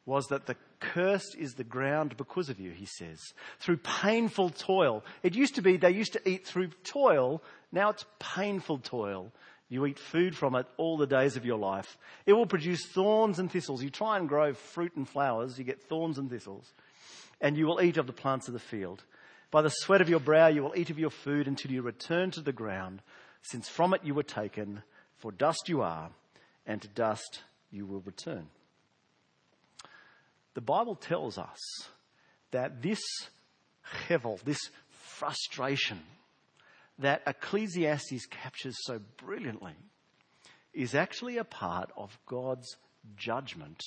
was 0.05 0.27
that 0.27 0.45
the 0.45 0.55
cursed 0.79 1.35
is 1.37 1.53
the 1.53 1.63
ground 1.63 2.17
because 2.17 2.49
of 2.49 2.59
you, 2.59 2.71
he 2.71 2.85
says, 2.85 3.19
through 3.59 3.77
painful 3.77 4.49
toil. 4.49 5.03
It 5.23 5.35
used 5.35 5.55
to 5.55 5.61
be 5.61 5.77
they 5.77 5.91
used 5.91 6.13
to 6.13 6.29
eat 6.29 6.45
through 6.45 6.69
toil. 6.83 7.41
Now 7.71 7.89
it's 7.89 8.05
painful 8.19 8.79
toil. 8.79 9.31
You 9.69 9.85
eat 9.85 9.99
food 9.99 10.35
from 10.35 10.55
it 10.55 10.65
all 10.77 10.97
the 10.97 11.07
days 11.07 11.37
of 11.37 11.45
your 11.45 11.59
life. 11.59 11.97
It 12.25 12.33
will 12.33 12.47
produce 12.47 12.85
thorns 12.87 13.37
and 13.39 13.51
thistles. 13.51 13.83
You 13.83 13.91
try 13.91 14.17
and 14.17 14.27
grow 14.27 14.53
fruit 14.53 14.95
and 14.95 15.07
flowers, 15.07 15.57
you 15.57 15.63
get 15.63 15.83
thorns 15.83 16.17
and 16.17 16.29
thistles 16.29 16.73
and 17.41 17.57
you 17.57 17.65
will 17.65 17.81
eat 17.81 17.97
of 17.97 18.07
the 18.07 18.13
plants 18.13 18.47
of 18.47 18.53
the 18.53 18.59
field. 18.59 19.03
By 19.51 19.61
the 19.61 19.69
sweat 19.69 20.01
of 20.01 20.09
your 20.09 20.19
brow 20.19 20.47
you 20.47 20.63
will 20.63 20.75
eat 20.75 20.89
of 20.89 20.99
your 20.99 21.09
food 21.09 21.47
until 21.47 21.71
you 21.71 21.81
return 21.81 22.31
to 22.31 22.41
the 22.41 22.51
ground, 22.51 23.01
since 23.41 23.67
from 23.69 23.93
it 23.93 24.03
you 24.03 24.13
were 24.13 24.23
taken, 24.23 24.83
for 25.17 25.31
dust 25.31 25.67
you 25.67 25.81
are, 25.81 26.09
and 26.65 26.81
to 26.81 26.87
dust 26.89 27.43
you 27.71 27.85
will 27.85 28.01
return. 28.01 28.47
The 30.53 30.61
Bible 30.61 30.95
tells 30.95 31.37
us 31.37 31.57
that 32.51 32.81
this 32.81 33.01
hevel, 34.07 34.41
this 34.43 34.59
frustration 34.89 35.99
that 36.99 37.23
Ecclesiastes 37.25 38.25
captures 38.27 38.75
so 38.81 38.99
brilliantly, 39.17 39.73
is 40.73 40.95
actually 40.95 41.37
a 41.37 41.43
part 41.43 41.91
of 41.97 42.17
God's 42.25 42.77
judgment 43.15 43.81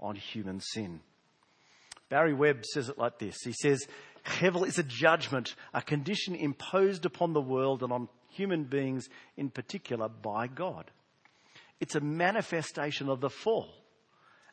on 0.00 0.16
human 0.16 0.60
sin. 0.60 1.00
Barry 2.08 2.34
Webb 2.34 2.64
says 2.64 2.88
it 2.88 2.98
like 2.98 3.18
this. 3.18 3.36
He 3.42 3.52
says, 3.52 3.86
Hevel 4.24 4.66
is 4.66 4.78
a 4.78 4.82
judgment, 4.82 5.54
a 5.74 5.82
condition 5.82 6.34
imposed 6.34 7.04
upon 7.04 7.32
the 7.32 7.40
world 7.40 7.82
and 7.82 7.92
on 7.92 8.08
human 8.28 8.64
beings 8.64 9.08
in 9.36 9.50
particular 9.50 10.08
by 10.08 10.46
God. 10.46 10.90
It's 11.80 11.96
a 11.96 12.00
manifestation 12.00 13.08
of 13.08 13.20
the 13.20 13.30
fall 13.30 13.68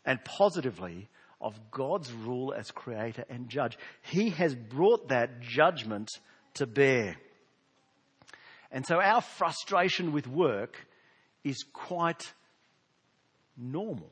and 0.06 0.24
positively 0.24 1.10
of 1.40 1.60
God's 1.72 2.12
rule 2.12 2.54
as 2.54 2.72
creator 2.72 3.24
and 3.30 3.50
judge. 3.50 3.78
He 4.02 4.32
has 4.32 4.56
brought 4.56 5.10
that 5.10 5.42
judgment 5.42 6.10
to 6.56 6.66
bear. 6.66 7.18
And 8.72 8.86
so 8.86 9.02
our 9.02 9.22
frustration 9.22 10.12
with 10.12 10.28
work 10.28 10.86
is 11.44 11.64
quite 11.74 12.34
normal. 13.58 14.12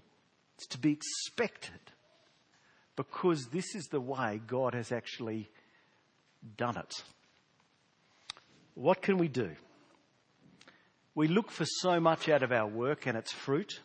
It's 0.56 0.68
to 0.68 0.80
be 0.80 0.92
expected. 0.92 1.80
because 2.98 3.46
this 3.48 3.76
is 3.76 3.86
the 3.86 4.02
way 4.02 4.42
God 4.46 4.74
has 4.74 4.92
actually 4.92 5.48
done 6.58 6.76
it. 6.76 6.92
What 8.74 9.02
can 9.02 9.18
we 9.18 9.30
do? 9.30 9.52
We 11.16 11.28
look 11.28 11.50
for 11.52 11.66
so 11.66 12.00
much 12.00 12.28
out 12.28 12.44
of 12.44 12.52
our 12.52 12.68
work 12.68 13.06
and 13.08 13.18
its 13.18 13.32
fruit, 13.32 13.80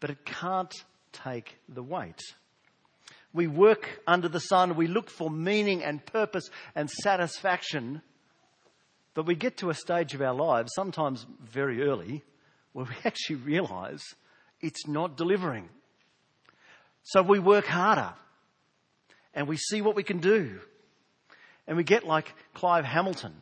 but 0.00 0.10
it 0.10 0.24
can't 0.24 0.74
take 1.12 1.58
the 1.68 1.82
weight. 1.82 2.20
We 3.32 3.46
work 3.46 4.00
under 4.06 4.28
the 4.28 4.40
sun, 4.40 4.74
we 4.74 4.86
look 4.86 5.08
for 5.08 5.30
meaning 5.30 5.84
and 5.84 6.04
purpose 6.04 6.50
and 6.74 6.90
satisfaction, 6.90 8.02
but 9.20 9.26
we 9.26 9.34
get 9.34 9.58
to 9.58 9.68
a 9.68 9.74
stage 9.74 10.14
of 10.14 10.22
our 10.22 10.32
lives, 10.32 10.72
sometimes 10.74 11.26
very 11.44 11.82
early, 11.82 12.24
where 12.72 12.86
we 12.86 12.94
actually 13.04 13.36
realize 13.36 14.02
it's 14.62 14.88
not 14.88 15.18
delivering. 15.18 15.68
So 17.02 17.20
we 17.20 17.38
work 17.38 17.66
harder 17.66 18.14
and 19.34 19.46
we 19.46 19.58
see 19.58 19.82
what 19.82 19.94
we 19.94 20.04
can 20.04 20.20
do. 20.20 20.60
And 21.66 21.76
we 21.76 21.84
get 21.84 22.06
like 22.06 22.32
Clive 22.54 22.86
Hamilton. 22.86 23.34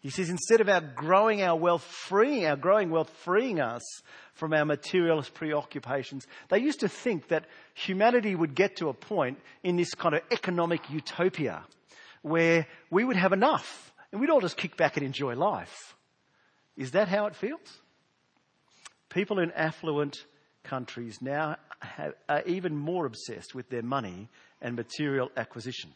He 0.00 0.10
says 0.10 0.28
instead 0.28 0.60
of 0.60 0.68
our 0.68 0.82
growing 0.82 1.40
our 1.40 1.56
wealth 1.56 1.84
freeing, 1.84 2.44
our 2.44 2.56
growing 2.56 2.90
wealth 2.90 3.08
freeing 3.24 3.60
us 3.60 3.82
from 4.34 4.52
our 4.52 4.66
materialist 4.66 5.32
preoccupations, 5.32 6.26
they 6.50 6.58
used 6.58 6.80
to 6.80 6.88
think 6.90 7.28
that 7.28 7.46
humanity 7.72 8.34
would 8.34 8.54
get 8.54 8.76
to 8.76 8.90
a 8.90 8.92
point 8.92 9.38
in 9.62 9.76
this 9.76 9.94
kind 9.94 10.14
of 10.14 10.20
economic 10.30 10.90
utopia 10.90 11.64
where 12.20 12.66
we 12.90 13.04
would 13.04 13.16
have 13.16 13.32
enough 13.32 13.88
and 14.12 14.20
we'd 14.20 14.30
all 14.30 14.40
just 14.40 14.56
kick 14.56 14.76
back 14.76 14.96
and 14.96 15.04
enjoy 15.04 15.34
life. 15.34 15.94
Is 16.76 16.92
that 16.92 17.08
how 17.08 17.26
it 17.26 17.34
feels? 17.34 17.80
People 19.10 19.38
in 19.38 19.50
affluent 19.52 20.24
countries 20.64 21.18
now 21.20 21.56
have, 21.80 22.14
are 22.28 22.42
even 22.42 22.76
more 22.76 23.06
obsessed 23.06 23.54
with 23.54 23.68
their 23.68 23.82
money 23.82 24.28
and 24.60 24.76
material 24.76 25.30
acquisition. 25.36 25.90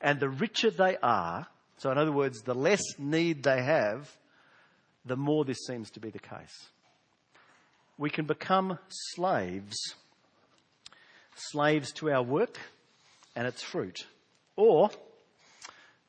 And 0.00 0.18
the 0.18 0.28
richer 0.28 0.70
they 0.70 0.96
are, 1.02 1.46
so 1.76 1.90
in 1.90 1.98
other 1.98 2.12
words, 2.12 2.42
the 2.42 2.54
less 2.54 2.82
need 2.98 3.42
they 3.42 3.62
have, 3.62 4.10
the 5.04 5.16
more 5.16 5.44
this 5.44 5.66
seems 5.66 5.90
to 5.90 6.00
be 6.00 6.10
the 6.10 6.18
case. 6.18 6.68
We 7.98 8.10
can 8.10 8.24
become 8.24 8.78
slaves, 8.88 9.76
slaves 11.36 11.92
to 11.92 12.10
our 12.10 12.22
work 12.22 12.58
and 13.36 13.46
its 13.46 13.62
fruit. 13.62 14.06
Or 14.56 14.90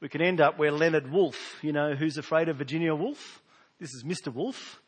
we 0.01 0.09
can 0.09 0.21
end 0.21 0.41
up 0.41 0.57
where 0.57 0.71
Leonard 0.71 1.09
Woolf, 1.11 1.63
you 1.63 1.71
know, 1.71 1.93
who's 1.93 2.17
afraid 2.17 2.49
of 2.49 2.57
Virginia 2.57 2.93
Woolf? 2.93 3.41
This 3.79 3.93
is 3.93 4.03
Mr. 4.03 4.33
Woolf 4.33 4.81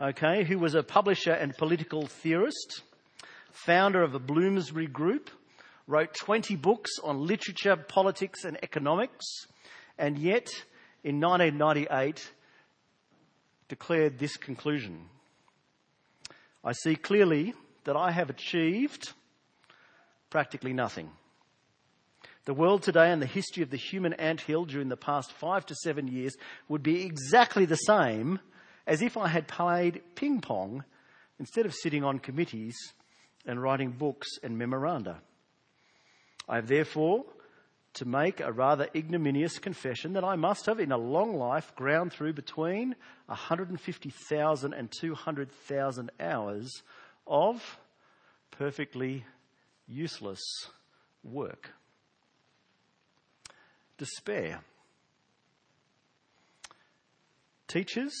okay, 0.00 0.44
who 0.44 0.58
was 0.58 0.74
a 0.74 0.82
publisher 0.82 1.32
and 1.32 1.56
political 1.56 2.06
theorist, 2.06 2.82
founder 3.50 4.02
of 4.02 4.12
the 4.12 4.18
Bloomsbury 4.18 4.86
Group, 4.86 5.30
wrote 5.86 6.14
20 6.14 6.56
books 6.56 6.90
on 7.02 7.26
literature, 7.26 7.76
politics, 7.76 8.44
and 8.44 8.58
economics, 8.62 9.24
and 9.98 10.18
yet 10.18 10.48
in 11.04 11.20
1998 11.20 12.30
declared 13.68 14.18
this 14.18 14.36
conclusion 14.36 15.08
I 16.64 16.72
see 16.72 16.96
clearly 16.96 17.54
that 17.84 17.96
I 17.96 18.10
have 18.10 18.28
achieved 18.28 19.12
practically 20.30 20.72
nothing. 20.72 21.10
The 22.46 22.54
world 22.54 22.84
today 22.84 23.10
and 23.10 23.20
the 23.20 23.26
history 23.26 23.64
of 23.64 23.70
the 23.70 23.76
human 23.76 24.12
anthill 24.14 24.66
during 24.66 24.88
the 24.88 24.96
past 24.96 25.32
five 25.32 25.66
to 25.66 25.74
seven 25.74 26.06
years 26.06 26.36
would 26.68 26.82
be 26.82 27.04
exactly 27.04 27.64
the 27.64 27.74
same 27.74 28.38
as 28.86 29.02
if 29.02 29.16
I 29.16 29.26
had 29.26 29.48
played 29.48 30.00
ping 30.14 30.40
pong 30.40 30.84
instead 31.40 31.66
of 31.66 31.74
sitting 31.74 32.04
on 32.04 32.20
committees 32.20 32.76
and 33.46 33.60
writing 33.60 33.90
books 33.90 34.28
and 34.44 34.56
memoranda. 34.56 35.20
I 36.48 36.54
have 36.54 36.68
therefore 36.68 37.24
to 37.94 38.04
make 38.04 38.38
a 38.38 38.52
rather 38.52 38.88
ignominious 38.94 39.58
confession 39.58 40.12
that 40.12 40.22
I 40.22 40.36
must 40.36 40.66
have 40.66 40.78
in 40.78 40.92
a 40.92 40.98
long 40.98 41.36
life 41.36 41.74
ground 41.74 42.12
through 42.12 42.34
between 42.34 42.94
150,000 43.26 44.72
and 44.72 44.92
200,000 45.00 46.10
hours 46.20 46.70
of 47.26 47.78
perfectly 48.52 49.24
useless 49.88 50.44
work. 51.24 51.72
Despair. 53.98 54.60
Teachers, 57.68 58.14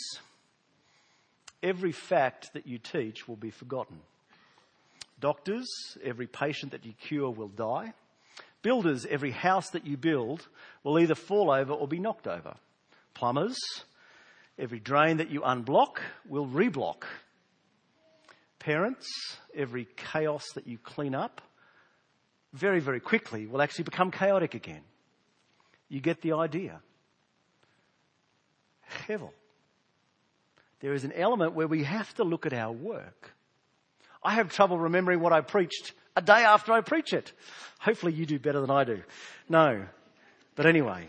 every 1.62 1.92
fact 1.92 2.52
that 2.54 2.66
you 2.66 2.78
teach 2.78 3.28
will 3.28 3.36
be 3.36 3.50
forgotten. 3.50 4.00
Doctors, 5.20 5.66
every 6.02 6.26
patient 6.26 6.72
that 6.72 6.84
you 6.84 6.92
cure 6.92 7.30
will 7.30 7.48
die. 7.48 7.92
Builders, 8.62 9.06
every 9.06 9.30
house 9.30 9.70
that 9.70 9.86
you 9.86 9.96
build 9.96 10.48
will 10.82 10.98
either 10.98 11.14
fall 11.14 11.50
over 11.50 11.72
or 11.72 11.86
be 11.86 12.00
knocked 12.00 12.26
over. 12.26 12.54
Plumbers, 13.14 13.56
every 14.58 14.80
drain 14.80 15.18
that 15.18 15.30
you 15.30 15.40
unblock 15.40 15.98
will 16.28 16.46
reblock. 16.46 17.04
Parents, 18.58 19.06
every 19.54 19.86
chaos 19.96 20.44
that 20.54 20.66
you 20.66 20.78
clean 20.78 21.14
up 21.14 21.40
very, 22.52 22.80
very 22.80 23.00
quickly 23.00 23.46
will 23.46 23.62
actually 23.62 23.84
become 23.84 24.10
chaotic 24.10 24.54
again. 24.54 24.82
You 25.88 26.00
get 26.00 26.20
the 26.20 26.32
idea. 26.32 26.80
Hevel 29.08 29.30
there 30.80 30.94
is 30.94 31.04
an 31.04 31.12
element 31.12 31.54
where 31.54 31.66
we 31.66 31.84
have 31.84 32.12
to 32.14 32.24
look 32.24 32.46
at 32.46 32.52
our 32.52 32.72
work. 32.72 33.32
I 34.22 34.34
have 34.34 34.52
trouble 34.52 34.78
remembering 34.78 35.20
what 35.20 35.32
I 35.32 35.40
preached 35.40 35.92
a 36.14 36.22
day 36.22 36.44
after 36.44 36.72
I 36.72 36.80
preach 36.80 37.12
it. 37.12 37.32
Hopefully 37.78 38.12
you 38.12 38.26
do 38.26 38.38
better 38.38 38.60
than 38.60 38.70
I 38.70 38.84
do. 38.84 39.02
No. 39.48 39.86
But 40.54 40.66
anyway, 40.66 41.08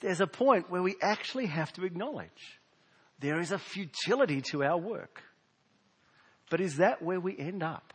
there's 0.00 0.20
a 0.20 0.26
point 0.26 0.70
where 0.70 0.82
we 0.82 0.96
actually 1.02 1.46
have 1.46 1.72
to 1.74 1.84
acknowledge 1.84 2.28
there 3.20 3.40
is 3.40 3.52
a 3.52 3.58
futility 3.58 4.40
to 4.50 4.64
our 4.64 4.76
work. 4.76 5.22
But 6.50 6.60
is 6.60 6.76
that 6.76 7.02
where 7.02 7.20
we 7.20 7.36
end 7.38 7.62
up? 7.62 7.92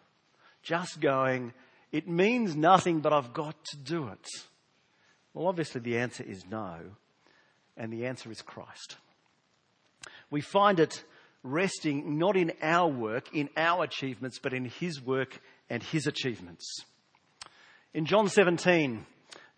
Just 0.64 1.00
going, 1.00 1.54
it 1.92 2.08
means 2.08 2.56
nothing, 2.56 3.00
but 3.00 3.14
I've 3.14 3.34
got 3.34 3.56
to 3.66 3.78
do 3.78 4.08
it. 4.08 4.28
Well, 5.40 5.48
obviously 5.48 5.80
the 5.80 6.00
answer 6.00 6.22
is 6.22 6.44
no. 6.52 6.76
And 7.78 7.94
the 7.94 8.08
answer 8.08 8.30
is 8.30 8.42
Christ. 8.42 8.98
We 10.30 10.42
find 10.42 10.82
it 10.82 11.02
resting 11.44 12.18
not 12.18 12.36
in 12.36 12.52
our 12.62 12.90
work, 12.90 13.34
in 13.34 13.48
our 13.56 13.86
achievements, 13.86 14.38
but 14.38 14.54
in 14.54 14.66
His 14.66 15.02
work 15.02 15.40
and 15.70 15.82
His 15.82 16.08
achievements. 16.08 16.84
In 17.94 18.06
John 18.06 18.28
17, 18.28 19.06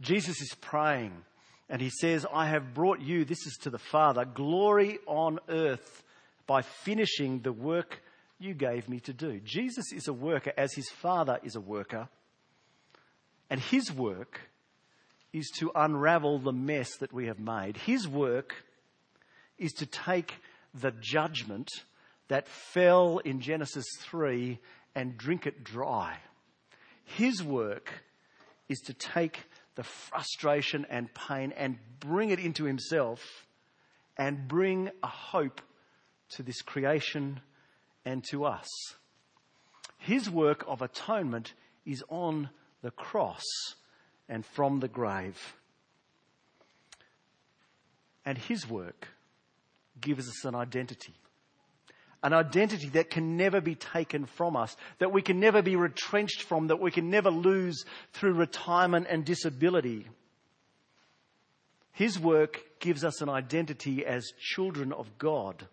Jesus 0.01 0.39
is 0.39 0.53
praying 0.61 1.13
and 1.67 1.81
He 1.81 1.89
says, 1.89 2.27
I 2.31 2.45
have 2.45 2.75
brought 2.75 3.01
you, 3.01 3.25
this 3.25 3.47
is 3.47 3.57
to 3.63 3.71
the 3.71 3.79
Father, 3.79 4.23
glory 4.23 4.99
on 5.07 5.39
earth 5.49 6.03
by 6.45 6.61
finishing 6.61 7.39
the 7.39 7.53
work 7.53 8.03
you 8.37 8.53
gave 8.53 8.87
me 8.87 8.99
to 8.99 9.13
do. 9.13 9.39
Jesus 9.43 9.91
is 9.91 10.07
a 10.07 10.13
worker 10.13 10.53
as 10.55 10.75
His 10.75 10.89
Father 10.89 11.39
is 11.41 11.55
a 11.55 11.59
worker. 11.59 12.07
And 13.49 13.59
His 13.59 13.91
work 13.91 14.41
is 15.33 15.49
to 15.59 15.71
unravel 15.73 16.39
the 16.39 16.51
mess 16.51 16.97
that 16.97 17.13
we 17.13 17.27
have 17.27 17.39
made. 17.39 17.77
His 17.77 18.07
work 18.07 18.55
is 19.57 19.71
to 19.73 19.85
take 19.85 20.35
the 20.73 20.91
judgment 20.99 21.69
that 22.27 22.47
fell 22.47 23.19
in 23.19 23.41
Genesis 23.41 23.85
3 23.99 24.59
and 24.95 25.17
drink 25.17 25.45
it 25.45 25.63
dry. 25.63 26.17
His 27.03 27.43
work 27.43 28.03
is 28.69 28.79
to 28.85 28.93
take 28.93 29.43
the 29.75 29.83
frustration 29.83 30.85
and 30.89 31.13
pain 31.13 31.53
and 31.55 31.77
bring 31.99 32.29
it 32.29 32.39
into 32.39 32.65
himself 32.65 33.47
and 34.17 34.47
bring 34.47 34.89
a 35.03 35.07
hope 35.07 35.61
to 36.29 36.43
this 36.43 36.61
creation 36.61 37.39
and 38.05 38.23
to 38.25 38.45
us. 38.45 38.67
His 39.97 40.29
work 40.29 40.63
of 40.67 40.81
atonement 40.81 41.53
is 41.85 42.03
on 42.09 42.49
the 42.81 42.91
cross 42.91 43.43
and 44.31 44.45
from 44.45 44.79
the 44.79 44.87
grave. 44.87 45.37
And 48.25 48.37
his 48.37 48.67
work 48.67 49.09
gives 49.99 50.27
us 50.27 50.45
an 50.45 50.55
identity. 50.55 51.13
An 52.23 52.33
identity 52.33 52.89
that 52.89 53.09
can 53.09 53.35
never 53.35 53.61
be 53.61 53.75
taken 53.75 54.25
from 54.25 54.55
us, 54.55 54.75
that 54.99 55.11
we 55.11 55.21
can 55.21 55.39
never 55.39 55.61
be 55.61 55.75
retrenched 55.75 56.43
from, 56.43 56.67
that 56.67 56.79
we 56.79 56.91
can 56.91 57.09
never 57.09 57.29
lose 57.29 57.83
through 58.13 58.33
retirement 58.33 59.07
and 59.09 59.25
disability. 59.25 60.07
His 61.91 62.17
work 62.17 62.61
gives 62.79 63.03
us 63.03 63.21
an 63.21 63.29
identity 63.29 64.05
as 64.05 64.31
children 64.39 64.93
of 64.93 65.17
God. 65.17 65.67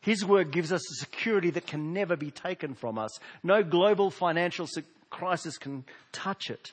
His 0.00 0.24
work 0.24 0.50
gives 0.52 0.72
us 0.72 0.80
a 0.90 1.04
security 1.04 1.50
that 1.50 1.66
can 1.66 1.92
never 1.92 2.16
be 2.16 2.30
taken 2.30 2.74
from 2.74 2.96
us. 2.96 3.18
No 3.42 3.62
global 3.62 4.10
financial 4.10 4.68
crisis 5.10 5.58
can 5.58 5.84
touch 6.12 6.48
it. 6.48 6.72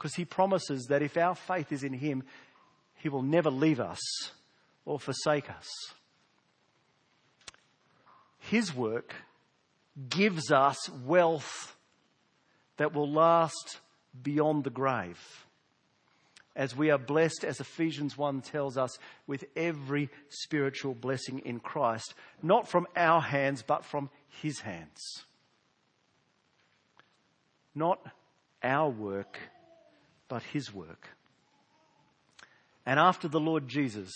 Because 0.00 0.14
he 0.14 0.24
promises 0.24 0.86
that 0.86 1.02
if 1.02 1.18
our 1.18 1.34
faith 1.34 1.72
is 1.72 1.84
in 1.84 1.92
him, 1.92 2.22
he 2.94 3.10
will 3.10 3.20
never 3.20 3.50
leave 3.50 3.80
us 3.80 4.00
or 4.86 4.98
forsake 4.98 5.50
us. 5.50 5.68
His 8.38 8.74
work 8.74 9.14
gives 10.08 10.50
us 10.50 10.88
wealth 11.04 11.76
that 12.78 12.94
will 12.94 13.10
last 13.10 13.80
beyond 14.22 14.64
the 14.64 14.70
grave. 14.70 15.44
As 16.56 16.74
we 16.74 16.90
are 16.90 16.96
blessed, 16.96 17.44
as 17.44 17.60
Ephesians 17.60 18.16
1 18.16 18.40
tells 18.40 18.78
us, 18.78 18.98
with 19.26 19.44
every 19.54 20.08
spiritual 20.30 20.94
blessing 20.94 21.40
in 21.40 21.60
Christ, 21.60 22.14
not 22.42 22.66
from 22.66 22.86
our 22.96 23.20
hands, 23.20 23.62
but 23.62 23.84
from 23.84 24.08
His 24.40 24.60
hands. 24.60 25.26
Not 27.74 28.00
our 28.62 28.88
work, 28.88 29.38
but 30.30 30.42
His 30.44 30.72
work. 30.72 31.08
And 32.86 32.98
after 32.98 33.28
the 33.28 33.40
Lord 33.40 33.68
Jesus 33.68 34.10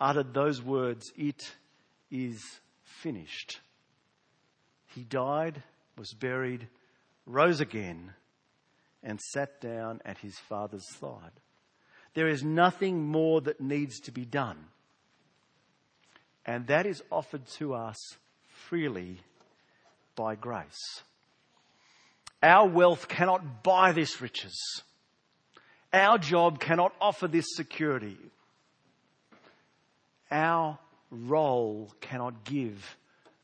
uttered 0.00 0.32
those 0.32 0.62
words, 0.62 1.12
it 1.16 1.54
is 2.10 2.40
finished. 2.82 3.60
He 4.94 5.02
died, 5.02 5.62
was 5.98 6.14
buried, 6.14 6.68
rose 7.26 7.60
again, 7.60 8.14
and 9.02 9.20
sat 9.20 9.60
down 9.60 10.00
at 10.04 10.18
his 10.18 10.38
Father's 10.38 10.86
side. 10.98 11.32
There 12.14 12.28
is 12.28 12.42
nothing 12.42 13.06
more 13.06 13.40
that 13.42 13.60
needs 13.60 14.00
to 14.00 14.12
be 14.12 14.24
done. 14.24 14.58
And 16.44 16.66
that 16.66 16.86
is 16.86 17.02
offered 17.10 17.46
to 17.58 17.74
us 17.74 17.96
freely 18.68 19.18
by 20.14 20.34
grace. 20.34 21.02
Our 22.42 22.68
wealth 22.68 23.08
cannot 23.08 23.62
buy 23.62 23.92
this 23.92 24.20
riches. 24.20 24.82
Our 25.92 26.18
job 26.18 26.58
cannot 26.58 26.94
offer 27.00 27.28
this 27.28 27.46
security. 27.54 28.16
Our 30.30 30.78
role 31.10 31.92
cannot 32.00 32.44
give 32.44 32.96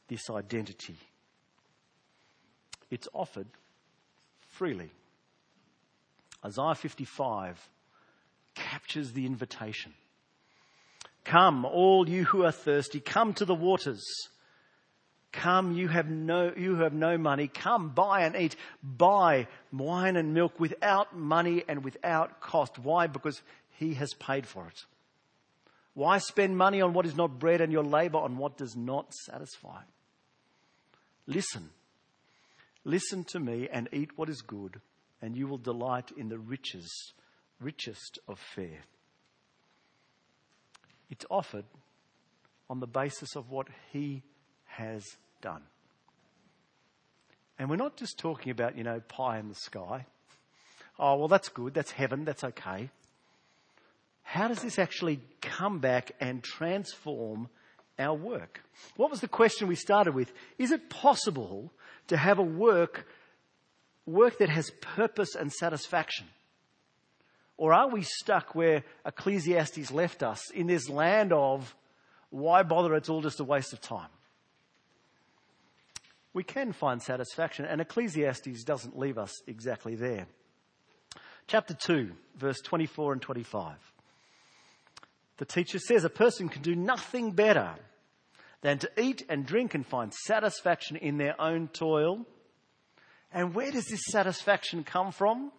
this 0.09 0.31
identity. 0.31 0.97
It's 2.91 3.09
offered 3.13 3.47
freely. 4.49 4.91
Isaiah 6.45 6.75
55 6.75 7.69
captures 8.55 9.13
the 9.13 9.27
invitation. 9.27 9.93
Come, 11.25 11.67
all 11.67 12.09
you 12.09 12.25
who 12.25 12.45
are 12.45 12.53
thirsty, 12.53 13.01
come 13.01 13.35
to 13.35 13.45
the 13.45 13.55
waters. 13.55 14.03
Come, 15.33 15.75
you 15.77 15.89
have 15.89 16.09
no, 16.09 16.53
you 16.57 16.77
have 16.77 16.95
no 16.95 17.19
money. 17.19 17.49
Come, 17.49 17.91
buy 17.91 18.23
and 18.23 18.35
eat. 18.35 18.57
Buy 18.83 19.47
wine 19.73 20.17
and 20.17 20.33
milk 20.33 20.59
without 20.59 21.17
money 21.17 21.65
and 21.69 21.85
without 21.85 22.41
cost. 22.41 22.79
Why? 22.79 23.07
Because 23.07 23.43
he 23.79 23.95
has 23.95 24.15
paid 24.15 24.47
for 24.47 24.67
it. 24.67 24.85
Why 25.95 26.19
spend 26.19 26.57
money 26.57 26.81
on 26.81 26.93
what 26.93 27.07
is 27.07 27.17
not 27.17 27.39
bread 27.39 27.61
and 27.61 27.73
your 27.73 27.83
labor 27.85 28.19
on 28.19 28.39
what 28.39 28.57
does 28.57 28.77
not 28.77 29.13
satisfy? 29.13 29.81
Listen. 31.27 31.71
Listen 32.85 33.25
to 33.25 33.39
me 33.41 33.69
and 33.71 33.89
eat 33.93 34.17
what 34.17 34.31
is 34.31 34.41
good, 34.41 34.81
and 35.21 35.37
you 35.37 35.47
will 35.47 35.59
delight 35.59 36.11
in 36.17 36.29
the 36.29 36.39
riches, 36.39 37.13
richest 37.61 38.19
of 38.27 38.39
fare. 38.39 38.85
It's 41.11 41.27
offered 41.29 41.67
on 42.71 42.81
the 42.81 42.87
basis 42.87 43.37
of 43.37 43.51
what 43.51 43.69
he 43.93 44.23
has 44.79 45.05
done. 45.41 45.63
And 47.59 47.69
we're 47.69 47.77
not 47.77 47.97
just 47.97 48.19
talking 48.19 48.53
about, 48.53 48.79
you 48.79 48.85
know, 48.85 49.01
pie 49.01 49.39
in 49.39 49.49
the 49.49 49.55
sky. 49.55 50.07
Oh, 50.99 51.17
well, 51.17 51.29
that's 51.29 51.49
good. 51.49 51.75
That's 51.75 51.91
heaven. 51.91 52.25
That's 52.25 52.45
okay. 52.45 52.91
How 54.23 54.47
does 54.47 54.63
this 54.63 54.79
actually 54.79 55.21
come 55.41 55.79
back 55.81 56.13
and 56.21 56.43
transform 56.43 57.49
our 57.99 58.15
work? 58.15 58.63
What 58.97 59.11
was 59.11 59.21
the 59.21 59.29
question 59.29 59.69
we 59.69 59.75
started 59.75 60.15
with? 60.15 60.33
Is 60.59 60.71
it 60.71 60.89
possible 60.89 61.73
to 62.09 62.17
have 62.17 62.39
a 62.39 62.43
work, 62.43 63.07
work 64.07 64.39
that 64.39 64.49
has 64.51 64.71
purpose 64.81 65.35
and 65.35 65.53
satisfaction? 65.53 66.27
Or 67.57 67.73
are 67.73 67.89
we 67.89 68.03
stuck 68.03 68.55
where 68.55 68.85
Ecclesiastes 69.05 69.91
left 69.91 70.23
us 70.23 70.51
in 70.51 70.69
this 70.69 70.89
land 70.89 71.33
of 71.33 71.75
why 72.31 72.63
bother? 72.63 72.95
It's 72.95 73.09
all 73.09 73.23
just 73.23 73.41
a 73.41 73.45
waste 73.45 73.73
of 73.73 73.81
time. 73.81 74.11
We 76.39 76.45
can 76.45 76.73
find 76.73 77.03
satisfaction, 77.03 77.65
and 77.65 77.81
Ecclesiastes 77.81 78.63
doesn't 78.63 78.97
leave 78.97 79.19
us 79.19 79.43
exactly 79.49 79.97
there. 79.97 80.29
Chapter 81.49 81.75
2, 81.75 82.13
verse 82.37 82.61
24 82.61 83.15
and 83.15 83.21
25. 83.21 83.75
The 85.39 85.45
teacher 85.45 85.81
says 85.81 86.05
a 86.05 86.09
person 86.09 86.49
can 86.49 86.63
do 86.63 86.77
nothing 86.77 87.33
better 87.33 87.75
than 88.61 88.79
to 88.79 88.91
eat 88.97 89.25
and 89.29 89.47
drink 89.47 89.75
and 89.75 89.85
find 89.85 90.15
satisfaction 90.15 90.95
in 90.95 91.19
their 91.19 91.35
own 91.41 91.67
toil. 91.67 92.25
And 93.33 93.53
where 93.53 93.73
does 93.73 93.87
this 93.87 94.05
satisfaction 94.07 94.85
come 94.85 95.11
from? 95.11 95.51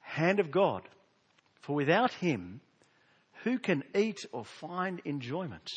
Hand 0.00 0.38
of 0.38 0.50
God. 0.50 0.82
For 1.62 1.74
without 1.74 2.12
Him, 2.12 2.60
who 3.42 3.58
can 3.58 3.84
eat 3.94 4.26
or 4.32 4.44
find 4.44 5.00
enjoyment? 5.06 5.70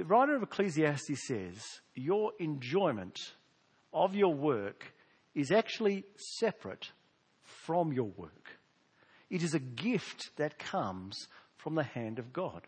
The 0.00 0.06
writer 0.06 0.34
of 0.34 0.42
Ecclesiastes 0.42 1.26
says, 1.26 1.82
Your 1.94 2.32
enjoyment 2.38 3.18
of 3.92 4.14
your 4.14 4.32
work 4.32 4.94
is 5.34 5.52
actually 5.52 6.04
separate 6.38 6.90
from 7.42 7.92
your 7.92 8.08
work. 8.16 8.48
It 9.28 9.42
is 9.42 9.52
a 9.52 9.58
gift 9.58 10.30
that 10.36 10.58
comes 10.58 11.28
from 11.58 11.74
the 11.74 11.82
hand 11.82 12.18
of 12.18 12.32
God. 12.32 12.62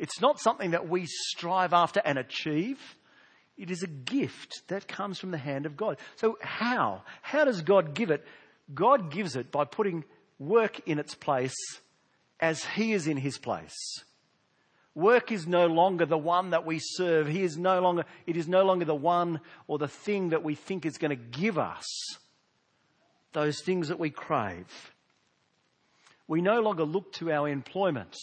It's 0.00 0.20
not 0.20 0.40
something 0.40 0.72
that 0.72 0.88
we 0.88 1.06
strive 1.06 1.72
after 1.72 2.02
and 2.04 2.18
achieve. 2.18 2.80
It 3.56 3.70
is 3.70 3.84
a 3.84 3.86
gift 3.86 4.62
that 4.66 4.88
comes 4.88 5.20
from 5.20 5.30
the 5.30 5.38
hand 5.38 5.66
of 5.66 5.76
God. 5.76 5.98
So 6.16 6.36
how? 6.42 7.04
How 7.22 7.44
does 7.44 7.62
God 7.62 7.94
give 7.94 8.10
it? 8.10 8.26
God 8.74 9.12
gives 9.12 9.36
it 9.36 9.52
by 9.52 9.64
putting 9.66 10.02
work 10.40 10.80
in 10.84 10.98
its 10.98 11.14
place 11.14 11.54
as 12.40 12.64
He 12.64 12.92
is 12.92 13.06
in 13.06 13.18
His 13.18 13.38
place. 13.38 14.02
Work 14.96 15.30
is 15.30 15.46
no 15.46 15.66
longer 15.66 16.06
the 16.06 16.16
one 16.16 16.50
that 16.50 16.64
we 16.64 16.78
serve. 16.80 17.28
He 17.28 17.42
is 17.42 17.58
no 17.58 17.80
longer, 17.80 18.06
it 18.26 18.34
is 18.34 18.48
no 18.48 18.64
longer 18.64 18.86
the 18.86 18.94
one 18.94 19.40
or 19.68 19.76
the 19.76 19.86
thing 19.86 20.30
that 20.30 20.42
we 20.42 20.54
think 20.54 20.86
is 20.86 20.96
going 20.96 21.10
to 21.10 21.38
give 21.38 21.58
us 21.58 21.84
those 23.34 23.60
things 23.60 23.88
that 23.88 23.98
we 23.98 24.08
crave. 24.08 24.94
We 26.26 26.40
no 26.40 26.60
longer 26.60 26.84
look 26.84 27.12
to 27.14 27.30
our 27.30 27.46
employment 27.46 28.16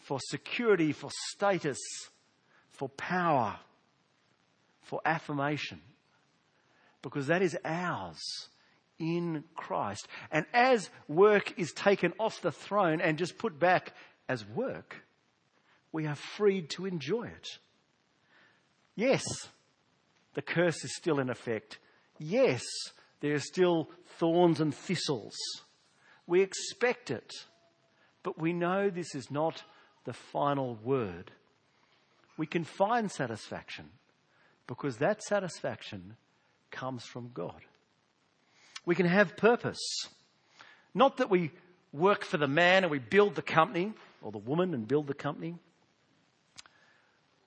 for 0.00 0.20
security, 0.20 0.92
for 0.92 1.08
status, 1.30 1.78
for 2.68 2.90
power, 2.90 3.56
for 4.82 5.00
affirmation, 5.06 5.80
because 7.00 7.28
that 7.28 7.40
is 7.40 7.56
ours 7.64 8.20
in 8.98 9.44
Christ. 9.54 10.06
And 10.30 10.44
as 10.52 10.90
work 11.08 11.54
is 11.58 11.72
taken 11.72 12.12
off 12.18 12.42
the 12.42 12.52
throne 12.52 13.00
and 13.00 13.16
just 13.16 13.38
put 13.38 13.58
back 13.58 13.94
as 14.28 14.44
work, 14.44 15.04
we 15.92 16.06
are 16.06 16.14
freed 16.14 16.70
to 16.70 16.86
enjoy 16.86 17.24
it. 17.24 17.58
Yes, 18.94 19.24
the 20.34 20.42
curse 20.42 20.84
is 20.84 20.96
still 20.96 21.18
in 21.18 21.30
effect. 21.30 21.78
Yes, 22.18 22.62
there 23.20 23.34
are 23.34 23.40
still 23.40 23.88
thorns 24.18 24.60
and 24.60 24.74
thistles. 24.74 25.36
We 26.26 26.42
expect 26.42 27.10
it. 27.10 27.32
But 28.22 28.38
we 28.38 28.52
know 28.52 28.90
this 28.90 29.14
is 29.14 29.30
not 29.30 29.62
the 30.04 30.12
final 30.12 30.78
word. 30.82 31.30
We 32.36 32.46
can 32.46 32.64
find 32.64 33.10
satisfaction 33.10 33.88
because 34.66 34.98
that 34.98 35.22
satisfaction 35.22 36.16
comes 36.70 37.04
from 37.04 37.30
God. 37.32 37.60
We 38.84 38.94
can 38.94 39.06
have 39.06 39.36
purpose. 39.36 39.80
Not 40.94 41.18
that 41.18 41.30
we 41.30 41.52
work 41.92 42.24
for 42.24 42.36
the 42.36 42.48
man 42.48 42.84
and 42.84 42.90
we 42.90 42.98
build 42.98 43.34
the 43.34 43.42
company 43.42 43.92
or 44.22 44.30
the 44.30 44.38
woman 44.38 44.74
and 44.74 44.86
build 44.86 45.06
the 45.06 45.14
company. 45.14 45.56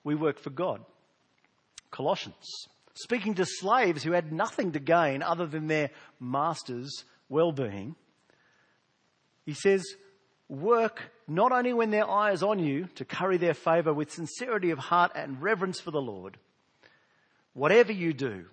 We 0.04 0.14
work 0.14 0.38
for 0.38 0.50
God. 0.50 0.84
Colossians. 1.90 2.66
Speaking 2.94 3.34
to 3.34 3.46
slaves 3.46 4.02
who 4.02 4.12
had 4.12 4.32
nothing 4.32 4.72
to 4.72 4.78
gain 4.78 5.22
other 5.22 5.46
than 5.46 5.66
their 5.66 5.90
master's 6.20 7.04
well-being, 7.28 7.96
he 9.46 9.54
says, 9.54 9.84
work 10.48 11.02
not 11.26 11.52
only 11.52 11.72
when 11.72 11.90
their 11.90 12.08
eye 12.08 12.32
is 12.32 12.42
on 12.42 12.58
you 12.58 12.88
to 12.96 13.04
curry 13.04 13.38
their 13.38 13.54
favor 13.54 13.92
with 13.92 14.12
sincerity 14.12 14.70
of 14.70 14.78
heart 14.78 15.12
and 15.14 15.40
reverence 15.40 15.80
for 15.80 15.90
the 15.90 16.00
Lord. 16.00 16.36
Whatever 17.54 17.92
you 17.92 18.12
do, 18.12 18.44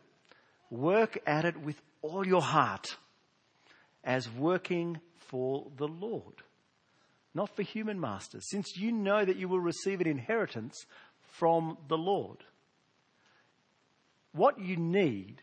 work 0.70 1.20
at 1.26 1.46
it 1.46 1.58
with 1.58 1.82
all 2.02 2.26
your 2.26 2.42
heart 2.42 2.96
as 4.04 4.30
working 4.32 5.00
for 5.18 5.68
the 5.78 5.88
Lord, 5.88 6.36
not 7.34 7.56
for 7.56 7.64
human 7.64 8.00
masters, 8.00 8.50
since 8.50 8.78
you 8.78 8.92
know 8.92 9.24
that 9.24 9.38
you 9.38 9.48
will 9.48 9.60
receive 9.60 10.02
an 10.02 10.08
inheritance 10.08 10.86
from 11.32 11.78
the 11.88 11.98
Lord. 11.98 12.38
What 14.32 14.60
you 14.60 14.78
need 14.78 15.42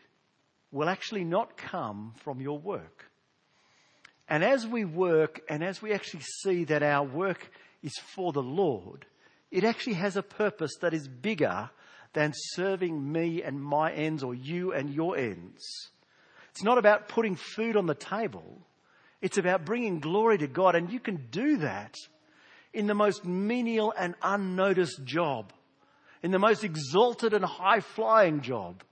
will 0.71 0.89
actually 0.89 1.23
not 1.23 1.57
come 1.57 2.13
from 2.17 2.41
your 2.41 2.57
work. 2.59 3.05
And 4.29 4.43
as 4.43 4.67
we 4.67 4.85
work 4.85 5.41
and 5.49 5.63
as 5.63 5.81
we 5.81 5.93
actually 5.93 6.23
see 6.41 6.65
that 6.65 6.83
our 6.83 7.05
work 7.05 7.49
is 7.81 7.97
for 7.97 8.33
the 8.33 8.43
Lord, 8.43 9.05
it 9.51 9.63
actually 9.63 9.93
has 9.93 10.17
a 10.17 10.23
purpose 10.23 10.75
that 10.81 10.93
is 10.93 11.07
bigger 11.07 11.69
than 12.13 12.33
serving 12.35 13.11
me 13.11 13.43
and 13.43 13.61
my 13.61 13.91
ends 13.91 14.23
or 14.23 14.33
you 14.33 14.73
and 14.73 14.89
your 14.89 15.17
ends. 15.17 15.63
It's 16.51 16.63
not 16.63 16.77
about 16.77 17.07
putting 17.07 17.35
food 17.35 17.77
on 17.77 17.85
the 17.85 17.95
table. 17.95 18.61
It's 19.21 19.37
about 19.37 19.65
bringing 19.65 19.99
glory 19.99 20.37
to 20.39 20.47
God. 20.47 20.75
And 20.75 20.91
you 20.91 20.99
can 20.99 21.27
do 21.29 21.57
that 21.57 21.95
in 22.73 22.87
the 22.87 22.93
most 22.93 23.25
menial 23.25 23.93
and 23.97 24.15
unnoticed 24.21 25.03
job, 25.03 25.53
in 26.23 26.31
the 26.31 26.39
most 26.39 26.63
exalted 26.63 27.33
and 27.33 27.45
high 27.45 27.79
flying 27.79 28.41
job. 28.41 28.83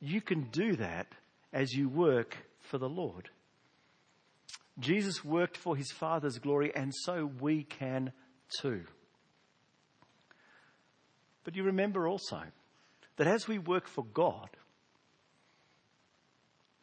You 0.00 0.20
can 0.20 0.44
do 0.50 0.76
that 0.76 1.08
as 1.52 1.72
you 1.72 1.88
work 1.88 2.36
for 2.60 2.78
the 2.78 2.88
Lord. 2.88 3.30
Jesus 4.78 5.24
worked 5.24 5.56
for 5.56 5.74
his 5.74 5.90
Father's 5.90 6.38
glory, 6.38 6.70
and 6.74 6.92
so 6.94 7.30
we 7.40 7.64
can 7.64 8.12
too. 8.60 8.82
But 11.44 11.56
you 11.56 11.64
remember 11.64 12.06
also 12.06 12.42
that 13.16 13.26
as 13.26 13.48
we 13.48 13.58
work 13.58 13.88
for 13.88 14.04
God, 14.04 14.50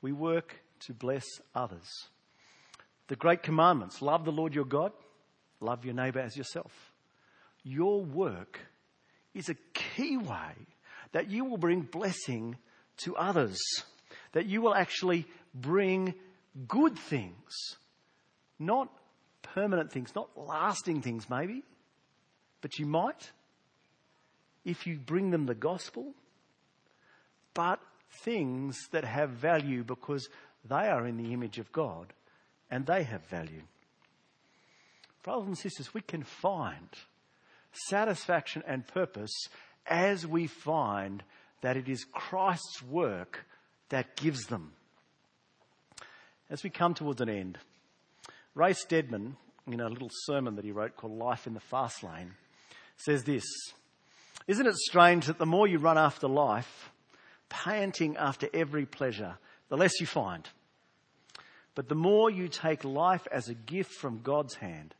we 0.01 0.11
work 0.11 0.59
to 0.81 0.93
bless 0.93 1.25
others. 1.53 1.87
The 3.07 3.15
great 3.15 3.43
commandments 3.43 4.01
love 4.01 4.25
the 4.25 4.31
Lord 4.31 4.55
your 4.55 4.65
God, 4.65 4.91
love 5.59 5.85
your 5.85 5.93
neighbor 5.93 6.19
as 6.19 6.35
yourself. 6.35 6.71
Your 7.63 8.03
work 8.03 8.59
is 9.33 9.49
a 9.49 9.55
key 9.73 10.17
way 10.17 10.53
that 11.11 11.29
you 11.29 11.45
will 11.45 11.57
bring 11.57 11.81
blessing 11.81 12.57
to 12.97 13.15
others, 13.15 13.59
that 14.33 14.45
you 14.45 14.61
will 14.61 14.75
actually 14.75 15.25
bring 15.53 16.13
good 16.67 16.97
things, 16.97 17.77
not 18.59 18.89
permanent 19.41 19.91
things, 19.91 20.15
not 20.15 20.29
lasting 20.35 21.01
things, 21.01 21.29
maybe, 21.29 21.63
but 22.61 22.77
you 22.79 22.85
might 22.85 23.31
if 24.65 24.87
you 24.87 24.97
bring 24.97 25.31
them 25.31 25.45
the 25.45 25.55
gospel, 25.55 26.13
but 27.53 27.79
things 28.09 28.77
that 28.91 29.03
have 29.03 29.29
value 29.29 29.83
because 29.83 30.29
they 30.67 30.87
are 30.87 31.05
in 31.05 31.17
the 31.17 31.33
image 31.33 31.59
of 31.59 31.71
God 31.71 32.13
and 32.71 32.85
they 32.85 33.03
have 33.03 33.25
value. 33.27 33.63
Brothers 35.23 35.47
and 35.47 35.57
sisters, 35.57 35.93
we 35.93 36.01
can 36.01 36.23
find 36.23 36.87
satisfaction 37.73 38.63
and 38.67 38.87
purpose 38.87 39.47
as 39.85 40.25
we 40.25 40.47
find 40.47 41.23
that 41.61 41.77
it 41.77 41.89
is 41.89 42.05
Christ's 42.05 42.81
work 42.83 43.45
that 43.89 44.15
gives 44.15 44.45
them. 44.47 44.73
As 46.49 46.63
we 46.63 46.69
come 46.69 46.93
towards 46.93 47.21
an 47.21 47.29
end, 47.29 47.57
Ray 48.55 48.73
Stedman, 48.73 49.37
in 49.65 49.79
a 49.79 49.89
little 49.89 50.09
sermon 50.11 50.55
that 50.55 50.65
he 50.65 50.71
wrote 50.71 50.95
called 50.95 51.17
Life 51.17 51.47
in 51.47 51.53
the 51.53 51.59
Fast 51.59 52.03
Lane, 52.03 52.33
says 52.97 53.23
this 53.23 53.45
Isn't 54.47 54.67
it 54.67 54.75
strange 54.75 55.25
that 55.25 55.39
the 55.39 55.45
more 55.45 55.67
you 55.67 55.79
run 55.79 55.97
after 55.97 56.27
life, 56.27 56.91
panting 57.49 58.17
after 58.17 58.49
every 58.53 58.85
pleasure, 58.85 59.37
the 59.69 59.77
less 59.77 59.99
you 59.99 60.05
find? 60.05 60.47
But 61.75 61.89
the 61.89 61.95
more 61.95 62.29
you 62.29 62.49
take 62.49 62.83
life 62.83 63.27
as 63.31 63.47
a 63.47 63.55
gift 63.55 63.93
from 63.93 64.21
God's 64.21 64.55
hand, 64.55 64.93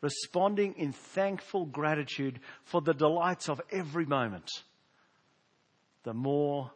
responding 0.00 0.74
in 0.76 0.92
thankful 0.92 1.66
gratitude 1.66 2.40
for 2.64 2.80
the 2.80 2.94
delights 2.94 3.48
of 3.48 3.60
every 3.70 4.06
moment, 4.06 4.50
the 6.04 6.14
more 6.14 6.70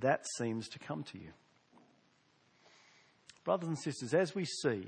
that 0.00 0.26
seems 0.38 0.68
to 0.68 0.78
come 0.78 1.02
to 1.04 1.18
you. 1.18 1.30
Brothers 3.44 3.68
and 3.68 3.78
sisters, 3.78 4.14
as 4.14 4.34
we 4.34 4.44
see 4.44 4.86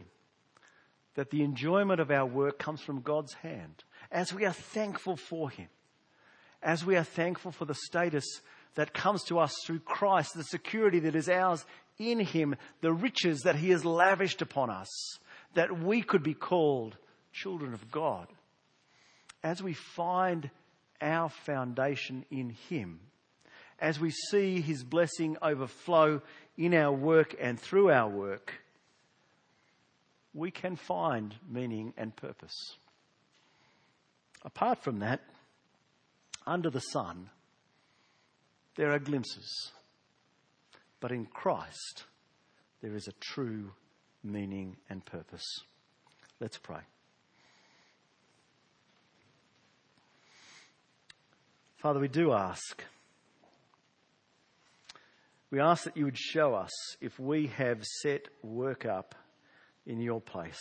that 1.15 1.31
the 1.31 1.43
enjoyment 1.43 2.01
of 2.01 2.11
our 2.11 2.27
work 2.27 2.59
comes 2.59 2.81
from 2.81 3.03
God's 3.03 3.35
hand, 3.35 3.85
as 4.11 4.33
we 4.33 4.45
are 4.45 4.53
thankful 4.53 5.17
for 5.17 5.51
Him, 5.51 5.69
as 6.63 6.85
we 6.85 6.97
are 6.97 7.05
thankful 7.05 7.53
for 7.53 7.65
the 7.65 7.75
status 7.75 8.25
that 8.75 8.95
comes 8.95 9.25
to 9.25 9.39
us 9.39 9.55
through 9.67 9.81
Christ, 9.81 10.35
the 10.35 10.45
security 10.45 11.01
that 11.01 11.17
is 11.17 11.29
ours 11.29 11.67
in 11.99 12.21
Him, 12.21 12.57
the 12.81 12.93
riches 12.93 13.43
that 13.43 13.57
He 13.57 13.71
has 13.71 13.85
lavished 13.85 14.41
upon 14.41 14.71
us, 14.71 14.89
that 15.55 15.79
we 15.83 16.03
could 16.03 16.23
be 16.23 16.35
called 16.35 16.97
children 17.33 17.75
of 17.75 17.91
God. 17.91 18.27
As 19.43 19.63
we 19.63 19.73
find 19.73 20.51
our 21.01 21.29
foundation 21.29 22.25
in 22.31 22.51
Him, 22.69 23.01
as 23.79 23.99
we 23.99 24.11
see 24.11 24.61
His 24.61 24.85
blessing 24.85 25.37
overflow 25.43 26.23
in 26.57 26.75
our 26.75 26.93
work 26.93 27.35
and 27.41 27.59
through 27.59 27.91
our 27.91 28.09
work, 28.09 28.53
we 30.35 30.51
can 30.51 30.77
find 30.77 31.35
meaning 31.49 31.93
and 31.97 32.15
purpose. 32.15 32.77
Apart 34.45 34.79
from 34.83 35.01
that, 35.01 35.21
under 36.47 36.71
the 36.71 36.81
sun, 36.81 37.31
there 38.77 38.93
are 38.93 38.99
glimpses. 38.99 39.73
But 41.01 41.13
in 41.13 41.27
Christ, 41.27 42.05
there 42.81 42.95
is 42.95 43.09
a 43.09 43.13
true 43.21 43.73
meaning 44.25 44.77
and 44.89 45.05
purpose. 45.05 45.45
Let's 46.41 46.59
pray. 46.59 46.81
Father, 51.83 51.99
we 51.99 52.07
do 52.07 52.31
ask. 52.31 52.85
We 55.51 55.59
ask 55.59 55.83
that 55.83 55.97
you 55.97 56.05
would 56.05 56.17
show 56.17 56.55
us 56.55 56.71
if 57.01 57.19
we 57.19 57.49
have 57.49 57.83
set 57.83 58.29
work 58.41 58.87
up 58.87 59.17
in 59.85 60.01
your 60.01 60.21
place. 60.21 60.61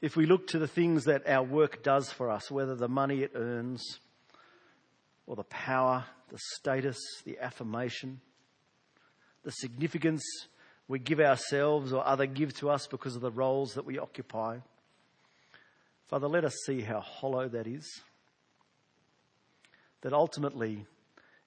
If 0.00 0.16
we 0.16 0.24
look 0.24 0.46
to 0.46 0.58
the 0.58 0.66
things 0.66 1.04
that 1.04 1.28
our 1.28 1.42
work 1.42 1.82
does 1.82 2.10
for 2.10 2.30
us, 2.30 2.50
whether 2.50 2.74
the 2.74 2.88
money 2.88 3.20
it 3.20 3.32
earns, 3.34 3.84
or 5.26 5.36
the 5.36 5.44
power, 5.44 6.06
the 6.30 6.38
status, 6.54 6.96
the 7.26 7.38
affirmation, 7.38 8.22
the 9.42 9.52
significance 9.52 10.22
we 10.88 11.00
give 11.00 11.20
ourselves 11.20 11.92
or 11.92 12.02
other 12.06 12.24
give 12.24 12.54
to 12.60 12.70
us 12.70 12.86
because 12.86 13.14
of 13.14 13.20
the 13.20 13.30
roles 13.30 13.74
that 13.74 13.84
we 13.84 13.98
occupy. 13.98 14.56
Father, 16.08 16.28
let 16.28 16.46
us 16.46 16.54
see 16.64 16.80
how 16.80 17.00
hollow 17.00 17.46
that 17.46 17.66
is. 17.66 18.00
That 20.02 20.12
ultimately, 20.12 20.86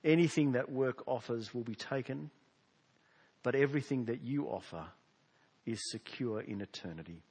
anything 0.03 0.51
that 0.51 0.71
work 0.71 1.07
offers 1.07 1.53
will 1.53 1.63
be 1.63 1.75
taken, 1.75 2.29
but 3.41 3.55
everything 3.55 4.05
that 4.05 4.21
you 4.21 4.45
offer 4.45 4.85
is 5.65 5.79
secure 5.91 6.41
in 6.41 6.61
eternity. 6.61 7.21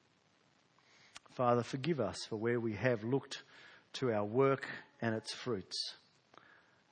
Father, 1.30 1.62
forgive 1.62 2.00
us 2.00 2.18
for 2.28 2.36
where 2.36 2.60
we 2.60 2.74
have 2.74 3.04
looked 3.04 3.42
to 3.94 4.12
our 4.12 4.24
work 4.24 4.66
and 5.00 5.14
its 5.14 5.32
fruits 5.32 5.94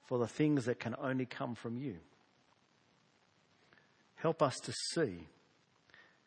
for 0.06 0.18
the 0.18 0.26
things 0.26 0.64
that 0.64 0.80
can 0.80 0.96
only 1.00 1.26
come 1.26 1.54
from 1.54 1.78
you. 1.78 1.96
Help 4.16 4.42
us 4.42 4.56
to 4.56 4.72
see, 4.92 5.26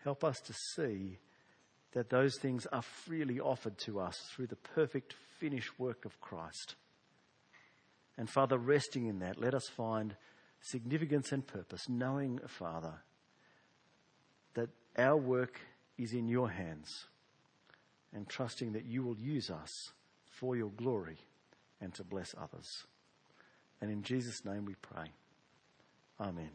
help 0.03 0.23
us 0.23 0.39
to 0.39 0.53
see 0.75 1.17
that 1.91 2.09
those 2.09 2.37
things 2.39 2.65
are 2.67 2.81
freely 2.81 3.39
offered 3.39 3.77
to 3.77 3.99
us 3.99 4.15
through 4.31 4.47
the 4.47 4.55
perfect 4.55 5.13
finished 5.39 5.77
work 5.79 6.05
of 6.05 6.19
Christ. 6.21 6.75
And 8.17 8.29
Father, 8.29 8.57
resting 8.57 9.07
in 9.07 9.19
that, 9.19 9.39
let 9.39 9.53
us 9.53 9.67
find 9.67 10.15
significance 10.61 11.31
and 11.31 11.45
purpose, 11.45 11.89
knowing, 11.89 12.39
Father, 12.47 12.93
that 14.53 14.69
our 14.97 15.17
work 15.17 15.59
is 15.97 16.13
in 16.13 16.27
your 16.27 16.49
hands 16.49 17.07
and 18.13 18.27
trusting 18.29 18.73
that 18.73 18.85
you 18.85 19.03
will 19.03 19.17
use 19.17 19.49
us 19.49 19.91
for 20.25 20.55
your 20.55 20.69
glory 20.69 21.17
and 21.81 21.93
to 21.95 22.03
bless 22.03 22.35
others. 22.39 22.85
And 23.81 23.91
in 23.91 24.03
Jesus' 24.03 24.45
name 24.45 24.65
we 24.65 24.75
pray. 24.75 25.07
Amen. 26.19 26.51